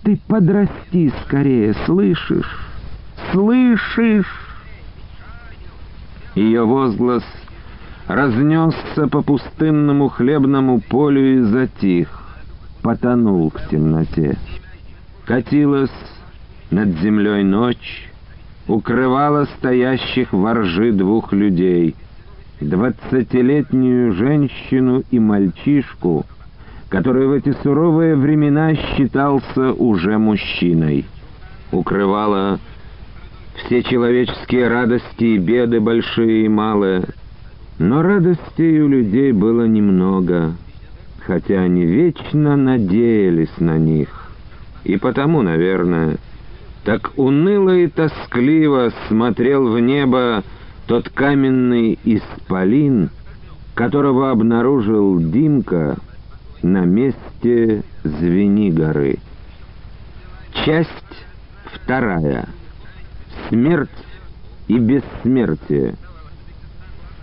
[0.02, 2.66] ты подрасти скорее, слышишь?
[3.32, 4.49] Слышишь?
[6.34, 7.24] Ее возглас
[8.06, 12.08] разнесся по пустынному хлебному полю и затих,
[12.82, 14.36] потонул в темноте.
[15.24, 15.90] Катилась
[16.70, 18.10] над землей ночь,
[18.66, 21.94] укрывала стоящих воржи двух людей,
[22.60, 26.26] двадцатилетнюю женщину и мальчишку,
[26.88, 31.06] который в эти суровые времена считался уже мужчиной.
[31.70, 32.58] Укрывала
[33.54, 37.04] все человеческие радости и беды, большие и малые.
[37.78, 40.54] Но радостей у людей было немного,
[41.20, 44.08] хотя они вечно надеялись на них.
[44.84, 46.16] И потому, наверное,
[46.84, 50.42] так уныло и тоскливо смотрел в небо
[50.86, 53.10] тот каменный исполин,
[53.74, 55.98] которого обнаружил Димка
[56.62, 59.18] на месте Звенигоры.
[60.64, 60.88] Часть
[61.64, 62.48] вторая.
[63.50, 63.90] Смерть
[64.68, 65.96] и бессмертие.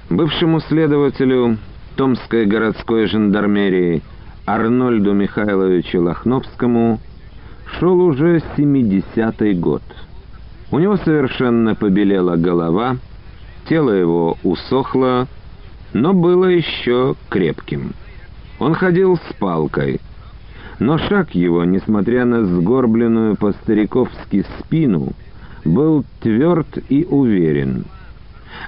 [0.10, 1.58] Бывшему следователю
[1.96, 4.04] Томской городской жандармерии
[4.46, 7.00] Арнольду Михайловичу Лохновскому
[7.80, 9.84] шел уже 70-й год.
[10.70, 12.98] У него совершенно побелела голова,
[13.70, 15.30] тело его усохло,
[15.94, 17.94] но было еще крепким.
[18.60, 20.02] Он ходил с палкой,
[20.80, 25.14] но шаг его, несмотря на сгорбленную по-стариковски спину,
[25.68, 27.86] был тверд и уверен.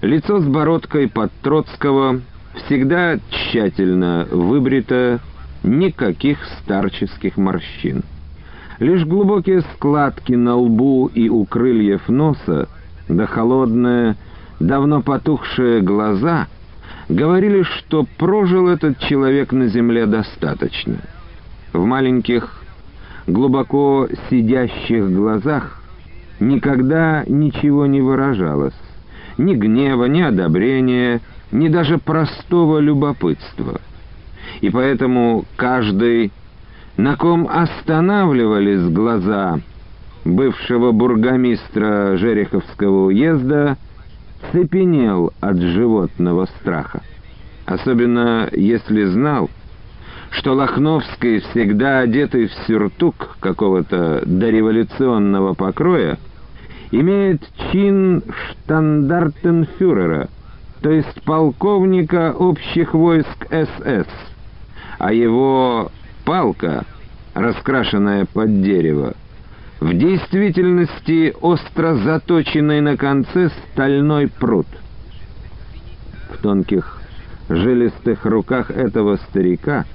[0.01, 2.21] Лицо с бородкой под Троцкого
[2.55, 5.19] всегда тщательно выбрито,
[5.63, 8.03] никаких старческих морщин.
[8.79, 12.69] Лишь глубокие складки на лбу и у крыльев носа,
[13.09, 14.15] да холодные,
[14.59, 16.47] давно потухшие глаза
[17.09, 20.97] говорили, что прожил этот человек на земле достаточно.
[21.73, 22.63] В маленьких,
[23.27, 25.78] глубоко сидящих глазах
[26.39, 28.73] никогда ничего не выражалось.
[29.37, 31.21] Ни гнева, ни одобрения,
[31.51, 33.81] ни даже простого любопытства.
[34.61, 36.31] И поэтому каждый,
[36.97, 39.59] на ком останавливались глаза
[40.25, 43.77] бывшего бургомистра Жереховского уезда,
[44.51, 47.01] цепенел от животного страха.
[47.65, 49.49] Особенно если знал,
[50.31, 56.17] что Лохновский, всегда одетый в сюртук какого-то дореволюционного покроя,
[56.91, 58.23] имеет чин
[58.63, 60.29] штандартенфюрера,
[60.81, 64.07] то есть полковника общих войск СС,
[64.97, 65.91] а его
[66.25, 66.85] палка,
[67.33, 69.13] раскрашенная под дерево,
[69.79, 74.67] в действительности остро заточенный на конце стальной пруд.
[76.31, 77.01] В тонких
[77.49, 79.85] жилистых руках этого старика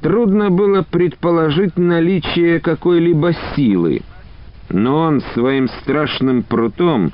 [0.00, 4.02] трудно было предположить наличие какой-либо силы,
[4.70, 7.12] но он своим страшным прутом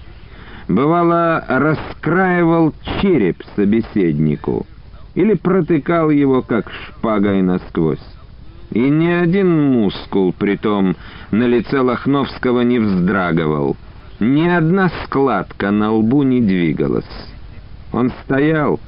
[0.69, 4.67] бывало раскраивал череп собеседнику
[5.15, 8.05] или протыкал его как шпагой насквозь.
[8.71, 10.97] и ни один мускул, притом,
[11.31, 13.77] на лице Лохновского не вздрагивал,
[14.21, 17.05] ни одна складка на лбу не двигалась.
[17.93, 18.81] Он стоял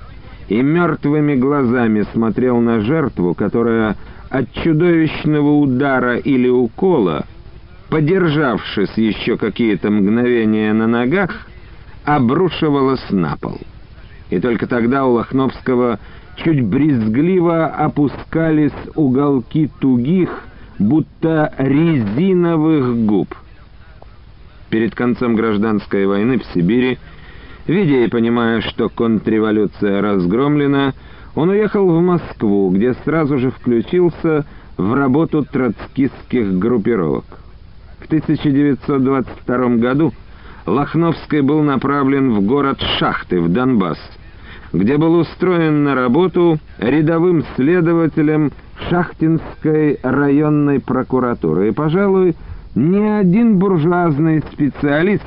[0.48, 3.96] и мертвыми глазами смотрел на жертву, которая
[4.30, 7.24] от чудовищного удара или укола,
[7.88, 11.48] подержавшись еще какие-то мгновения на ногах,
[12.04, 13.58] обрушивалась на пол.
[14.30, 15.98] И только тогда у Лохновского
[16.36, 20.44] чуть брезгливо опускались уголки тугих,
[20.78, 23.34] будто резиновых губ.
[24.70, 26.98] Перед концом гражданской войны в Сибири,
[27.66, 30.92] видя и понимая, что контрреволюция разгромлена,
[31.34, 34.44] он уехал в Москву, где сразу же включился
[34.76, 37.37] в работу троцкистских группировок.
[38.00, 40.12] В 1922 году
[40.66, 43.98] Лохновский был направлен в город Шахты в Донбасс,
[44.72, 48.52] где был устроен на работу рядовым следователем
[48.88, 51.68] Шахтинской районной прокуратуры.
[51.68, 52.36] И, пожалуй,
[52.74, 55.24] ни один буржуазный специалист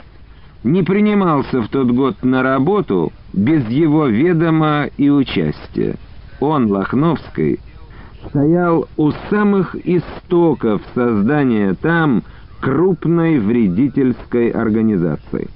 [0.63, 5.95] не принимался в тот год на работу без его ведома и участия.
[6.39, 7.59] Он, Лохновский,
[8.29, 12.23] стоял у самых истоков создания там
[12.61, 15.49] крупной вредительской организации.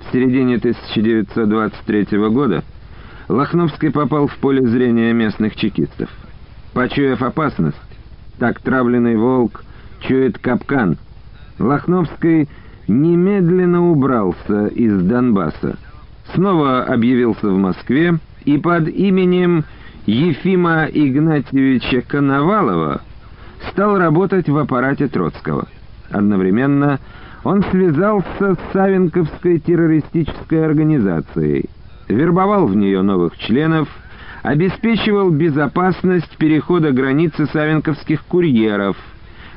[0.00, 2.62] В середине 1923 года
[3.28, 6.10] Лохновский попал в поле зрения местных чекистов.
[6.74, 7.76] Почуяв опасность,
[8.38, 9.64] так травленный волк
[10.00, 10.98] чует капкан,
[11.58, 12.48] Лохновский
[12.86, 15.78] немедленно убрался из Донбасса,
[16.34, 19.64] снова объявился в Москве и под именем
[20.04, 23.02] Ефима Игнатьевича Коновалова
[23.70, 25.68] стал работать в аппарате Троцкого.
[26.12, 27.00] Одновременно
[27.42, 31.64] он связался с Савенковской террористической организацией,
[32.08, 33.88] вербовал в нее новых членов,
[34.42, 38.96] обеспечивал безопасность перехода границы савенковских курьеров,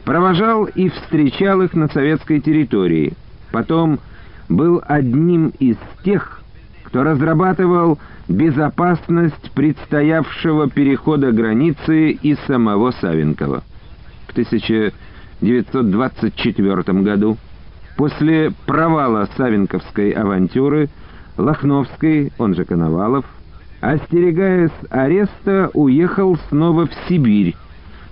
[0.06, 3.14] провожал и встречал их на советской территории.
[3.52, 4.00] Потом
[4.48, 6.42] был одним из тех,
[6.84, 13.64] кто разрабатывал безопасность предстоявшего перехода границы и самого Савенкова.
[14.28, 14.34] В
[15.42, 17.38] 1924 году,
[17.98, 20.90] после провала Савенковской авантюры,
[21.38, 23.26] Лохновский, он же Коновалов,
[23.82, 27.56] остерегаясь ареста, уехал снова в Сибирь,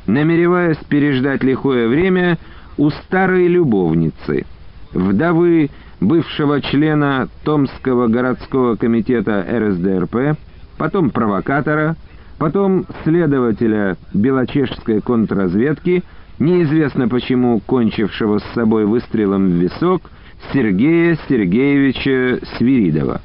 [0.06, 2.38] намереваясь переждать лихое время
[2.78, 4.46] у старой любовницы,
[4.94, 5.70] вдовы
[6.00, 10.38] бывшего члена Томского городского комитета РСДРП,
[10.78, 11.96] потом провокатора,
[12.38, 16.04] потом следователя Белочешской контрразведки,
[16.40, 20.10] неизвестно почему кончившего с собой выстрелом в висок,
[20.52, 23.22] Сергея Сергеевича Свиридова.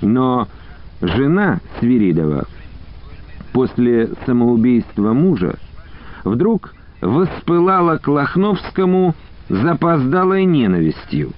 [0.00, 0.48] Но
[1.00, 2.46] жена Свиридова
[3.52, 5.56] после самоубийства мужа
[6.24, 9.14] вдруг воспылала к Лохновскому
[9.48, 11.32] запоздалой ненавистью.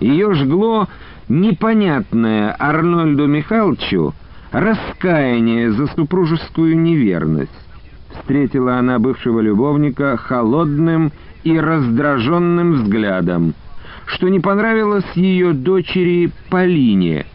[0.00, 0.88] Ее жгло
[1.28, 4.14] непонятное Арнольду Михайловичу
[4.50, 7.50] раскаяние за супружескую неверность.
[8.10, 11.12] Встретила она бывшего любовника холодным
[11.44, 13.54] и раздраженным взглядом,
[14.06, 17.26] что не понравилось ее дочери Полине,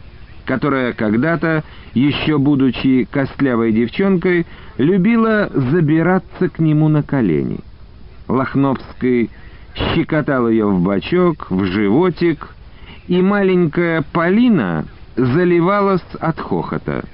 [0.46, 1.64] которая когда-то,
[1.94, 4.46] еще будучи костлявой девчонкой,
[4.78, 7.60] любила забираться к нему на колени.
[8.28, 9.30] Лохновский
[9.76, 12.50] щекотал ее в бочок, в животик,
[13.08, 17.06] и маленькая Полина заливалась от хохота.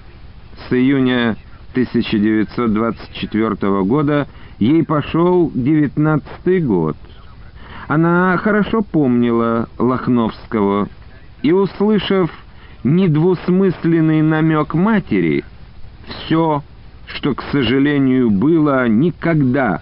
[0.68, 1.36] С июня
[1.72, 4.28] 1924 года
[4.60, 6.96] ей пошел девятнадцатый год.
[7.88, 10.88] Она хорошо помнила Лохновского
[11.42, 12.32] и, услышав
[12.84, 15.44] недвусмысленный намек матери,
[16.08, 16.64] все,
[17.08, 19.82] что, к сожалению, было никогда,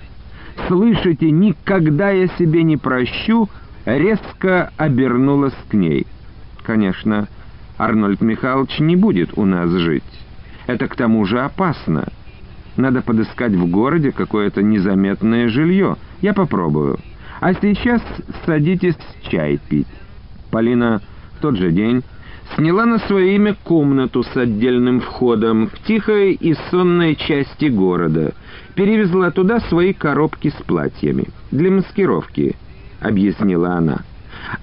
[0.67, 3.49] слышите, никогда я себе не прощу,
[3.85, 6.07] резко обернулась к ней.
[6.63, 7.27] Конечно,
[7.77, 10.03] Арнольд Михайлович не будет у нас жить.
[10.67, 12.09] Это к тому же опасно.
[12.75, 15.95] Надо подыскать в городе какое-то незаметное жилье.
[16.21, 16.99] Я попробую.
[17.39, 18.01] А сейчас
[18.45, 19.87] садитесь чай пить.
[20.51, 21.01] Полина
[21.37, 22.03] в тот же день
[22.55, 28.33] сняла на свое имя комнату с отдельным входом в тихой и сонной части города,
[28.75, 32.55] перевезла туда свои коробки с платьями для маскировки,
[33.01, 34.01] объяснила она.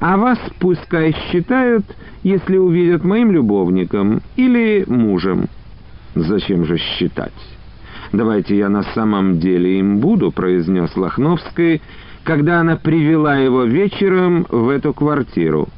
[0.01, 1.85] А вас пускай считают,
[2.23, 5.49] если увидят моим любовником или мужем.
[6.15, 7.33] Зачем же считать?
[8.13, 11.83] Давайте я на самом деле им буду, произнес Лохновский,
[12.23, 15.69] когда она привела его вечером в эту квартиру.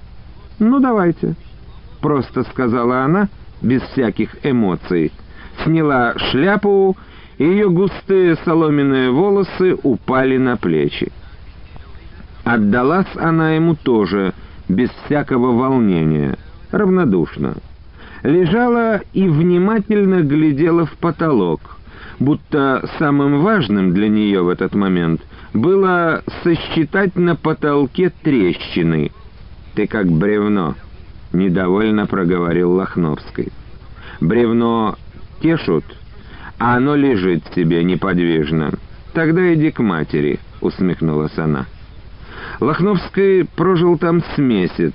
[0.58, 1.34] Ну, давайте
[2.00, 3.28] просто сказала она,
[3.62, 5.12] без всяких эмоций,
[5.64, 6.96] сняла шляпу
[7.38, 11.10] и ее густые соломенные волосы упали на плечи.
[12.44, 14.34] Отдалась она ему тоже,
[14.68, 16.36] без всякого волнения,
[16.70, 17.56] равнодушно.
[18.26, 21.60] Лежала и внимательно глядела в потолок,
[22.18, 25.20] будто самым важным для нее в этот момент
[25.54, 29.12] было сосчитать на потолке трещины.
[29.76, 30.74] «Ты как бревно»,—
[31.32, 33.52] недовольно проговорил Лохновский.
[34.20, 34.96] «Бревно
[35.40, 35.84] тешут,
[36.58, 38.72] а оно лежит себе неподвижно.
[39.12, 41.66] Тогда иди к матери»,— усмехнулась она.
[42.58, 44.94] Лохновский прожил там с месяц,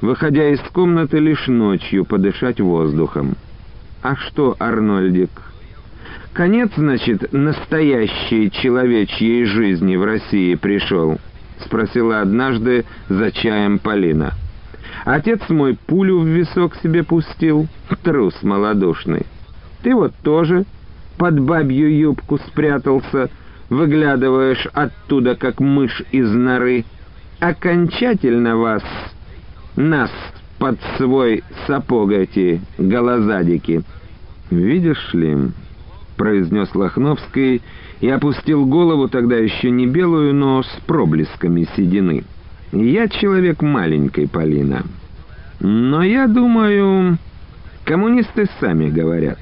[0.00, 3.36] выходя из комнаты лишь ночью подышать воздухом.
[4.02, 5.30] «А что, Арнольдик?»
[6.32, 11.18] «Конец, значит, настоящей человечьей жизни в России пришел?»—
[11.64, 14.34] спросила однажды за чаем Полина.
[15.04, 17.68] «Отец мой пулю в висок себе пустил,
[18.02, 19.24] трус малодушный.
[19.82, 20.64] Ты вот тоже
[21.18, 23.30] под бабью юбку спрятался,
[23.70, 26.84] выглядываешь оттуда, как мышь из норы.
[27.40, 28.84] Окончательно вас,
[29.76, 30.10] нас,
[30.58, 33.82] под свой сапог эти голозадики.
[34.50, 35.36] Видишь ли,—
[36.16, 37.60] произнес Лохновский
[38.00, 42.24] и опустил голову тогда еще не белую, но с проблесками седины.
[42.72, 44.82] «Я человек маленькой, Полина.
[45.60, 47.18] Но я думаю,
[47.84, 49.38] коммунисты сами говорят,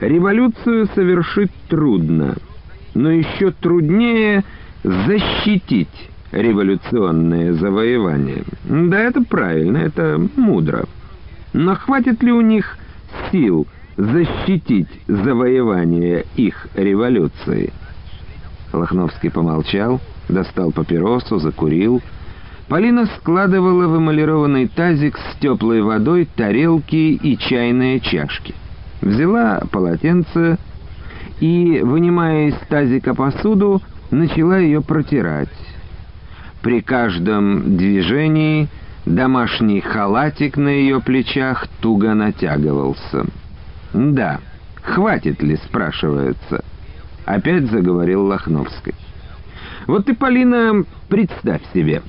[0.00, 2.34] революцию совершить трудно,
[2.94, 4.42] но еще труднее
[4.82, 8.42] защитить революционное завоевание.
[8.64, 10.86] Да, это правильно, это мудро.
[11.52, 12.78] Но хватит ли у них
[13.30, 13.66] сил
[13.96, 17.72] защитить завоевание их революции?
[18.72, 22.00] Лохновский помолчал, достал папиросу, закурил.
[22.68, 28.54] Полина складывала в эмалированный тазик с теплой водой тарелки и чайные чашки.
[29.02, 30.56] Взяла полотенце
[31.40, 35.50] и, вынимая из тазика посуду, начала ее протирать.
[36.62, 38.68] При каждом движении
[39.04, 43.26] домашний халатик на ее плечах туго натягивался.
[43.92, 44.38] «Да,
[44.80, 46.64] хватит ли?»— спрашивается.
[47.24, 48.94] Опять заговорил Лохновский.
[49.88, 52.02] «Вот ты, Полина, представь себе.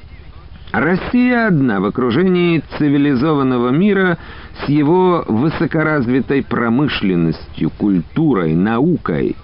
[0.72, 4.20] Россия одна в окружении цивилизованного мира
[4.64, 9.36] с его высокоразвитой промышленностью, культурой, наукой.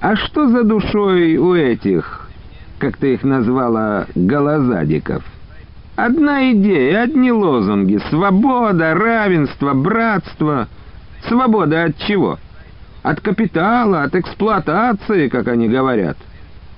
[0.00, 2.21] А что за душой у этих,
[2.82, 5.22] как ты их назвала, голозадиков?
[5.94, 8.00] Одна идея, одни лозунги.
[8.10, 10.66] Свобода, равенство, братство.
[11.28, 12.40] Свобода от чего?
[13.04, 16.16] От капитала, от эксплуатации, как они говорят.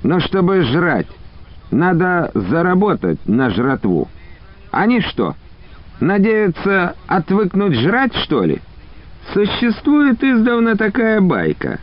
[0.02, 1.07] Но чтобы жрать,
[1.70, 4.09] надо заработать на жратву.
[4.72, 5.34] Они что,
[6.00, 8.61] надеются отвыкнуть жрать, что ли?
[9.32, 11.78] Существует издавна такая байка.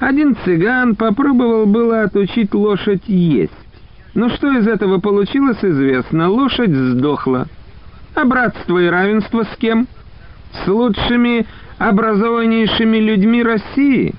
[0.00, 3.52] Один цыган попробовал было отучить лошадь есть.
[4.14, 6.30] Но что из этого получилось, известно.
[6.30, 7.46] Лошадь сдохла.
[8.14, 9.86] А братство и равенство с кем?
[10.52, 11.46] С лучшими
[11.78, 14.14] образованнейшими людьми России,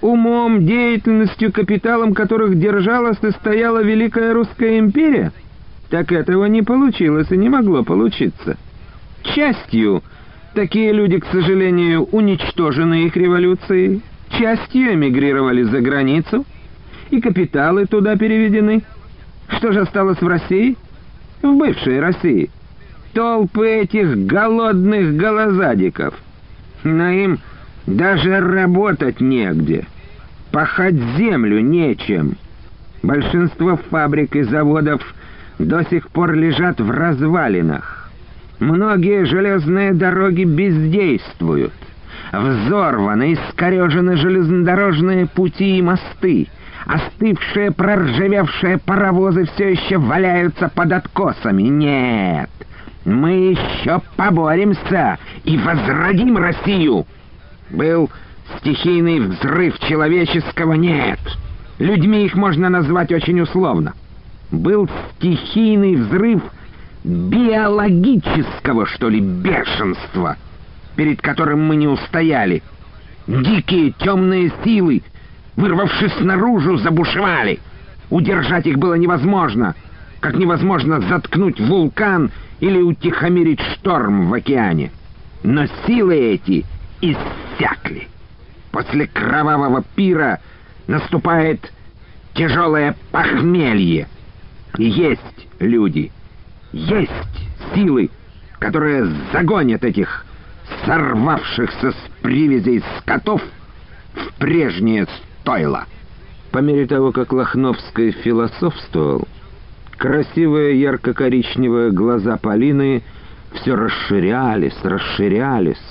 [0.00, 5.32] умом, деятельностью, капиталом которых держалась и стояла Великая Русская империя?
[5.90, 8.56] Так этого не получилось и не могло получиться.
[9.22, 10.02] Частью
[10.54, 14.02] такие люди, к сожалению, уничтожены их революцией,
[14.38, 16.44] частью эмигрировали за границу,
[17.10, 18.82] и капиталы туда переведены.
[19.48, 20.76] Что же осталось в России?
[21.42, 22.50] В бывшей России.
[23.12, 26.14] Толпы этих голодных голозадиков—
[26.86, 27.38] но им
[27.86, 29.86] даже работать негде.
[30.52, 32.36] Пахать землю нечем.
[33.02, 35.02] Большинство фабрик и заводов
[35.58, 38.10] до сих пор лежат в развалинах.
[38.58, 41.72] Многие железные дороги бездействуют.
[42.32, 46.48] Взорваны, искорежены железнодорожные пути и мосты.
[46.86, 51.62] Остывшие, проржавевшие паровозы все еще валяются под откосами.
[51.62, 52.50] Нет,
[53.04, 57.06] мы еще поборемся и возродим Россию.
[57.70, 58.10] Был
[58.58, 61.18] стихийный взрыв человеческого нет.
[61.78, 63.94] Людьми их можно назвать очень условно.
[64.50, 66.42] Был стихийный взрыв
[67.04, 70.36] биологического, что ли, бешенства,
[70.96, 72.62] перед которым мы не устояли.
[73.26, 75.02] Дикие темные силы,
[75.56, 77.60] вырвавшись наружу, забушевали.
[78.10, 79.74] Удержать их было невозможно,
[80.20, 82.30] как невозможно заткнуть вулкан
[82.60, 84.90] или утихомирить шторм в океане.
[85.42, 86.64] Но силы эти
[87.00, 88.08] иссякли.
[88.70, 90.40] После кровавого пира
[90.86, 91.72] наступает
[92.34, 94.08] тяжелое похмелье.
[94.78, 96.12] есть люди,
[96.72, 97.10] есть
[97.74, 98.10] силы,
[98.58, 100.26] которые загонят этих
[100.84, 103.42] сорвавшихся с привязей скотов
[104.14, 105.06] в прежнее
[105.40, 105.84] стойло.
[106.50, 109.28] По мере того, как Лохновский философствовал,
[109.98, 113.02] красивые ярко-коричневые глаза Полины
[113.52, 115.82] все расширялись, расширялись.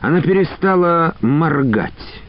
[0.00, 2.21] Она перестала моргать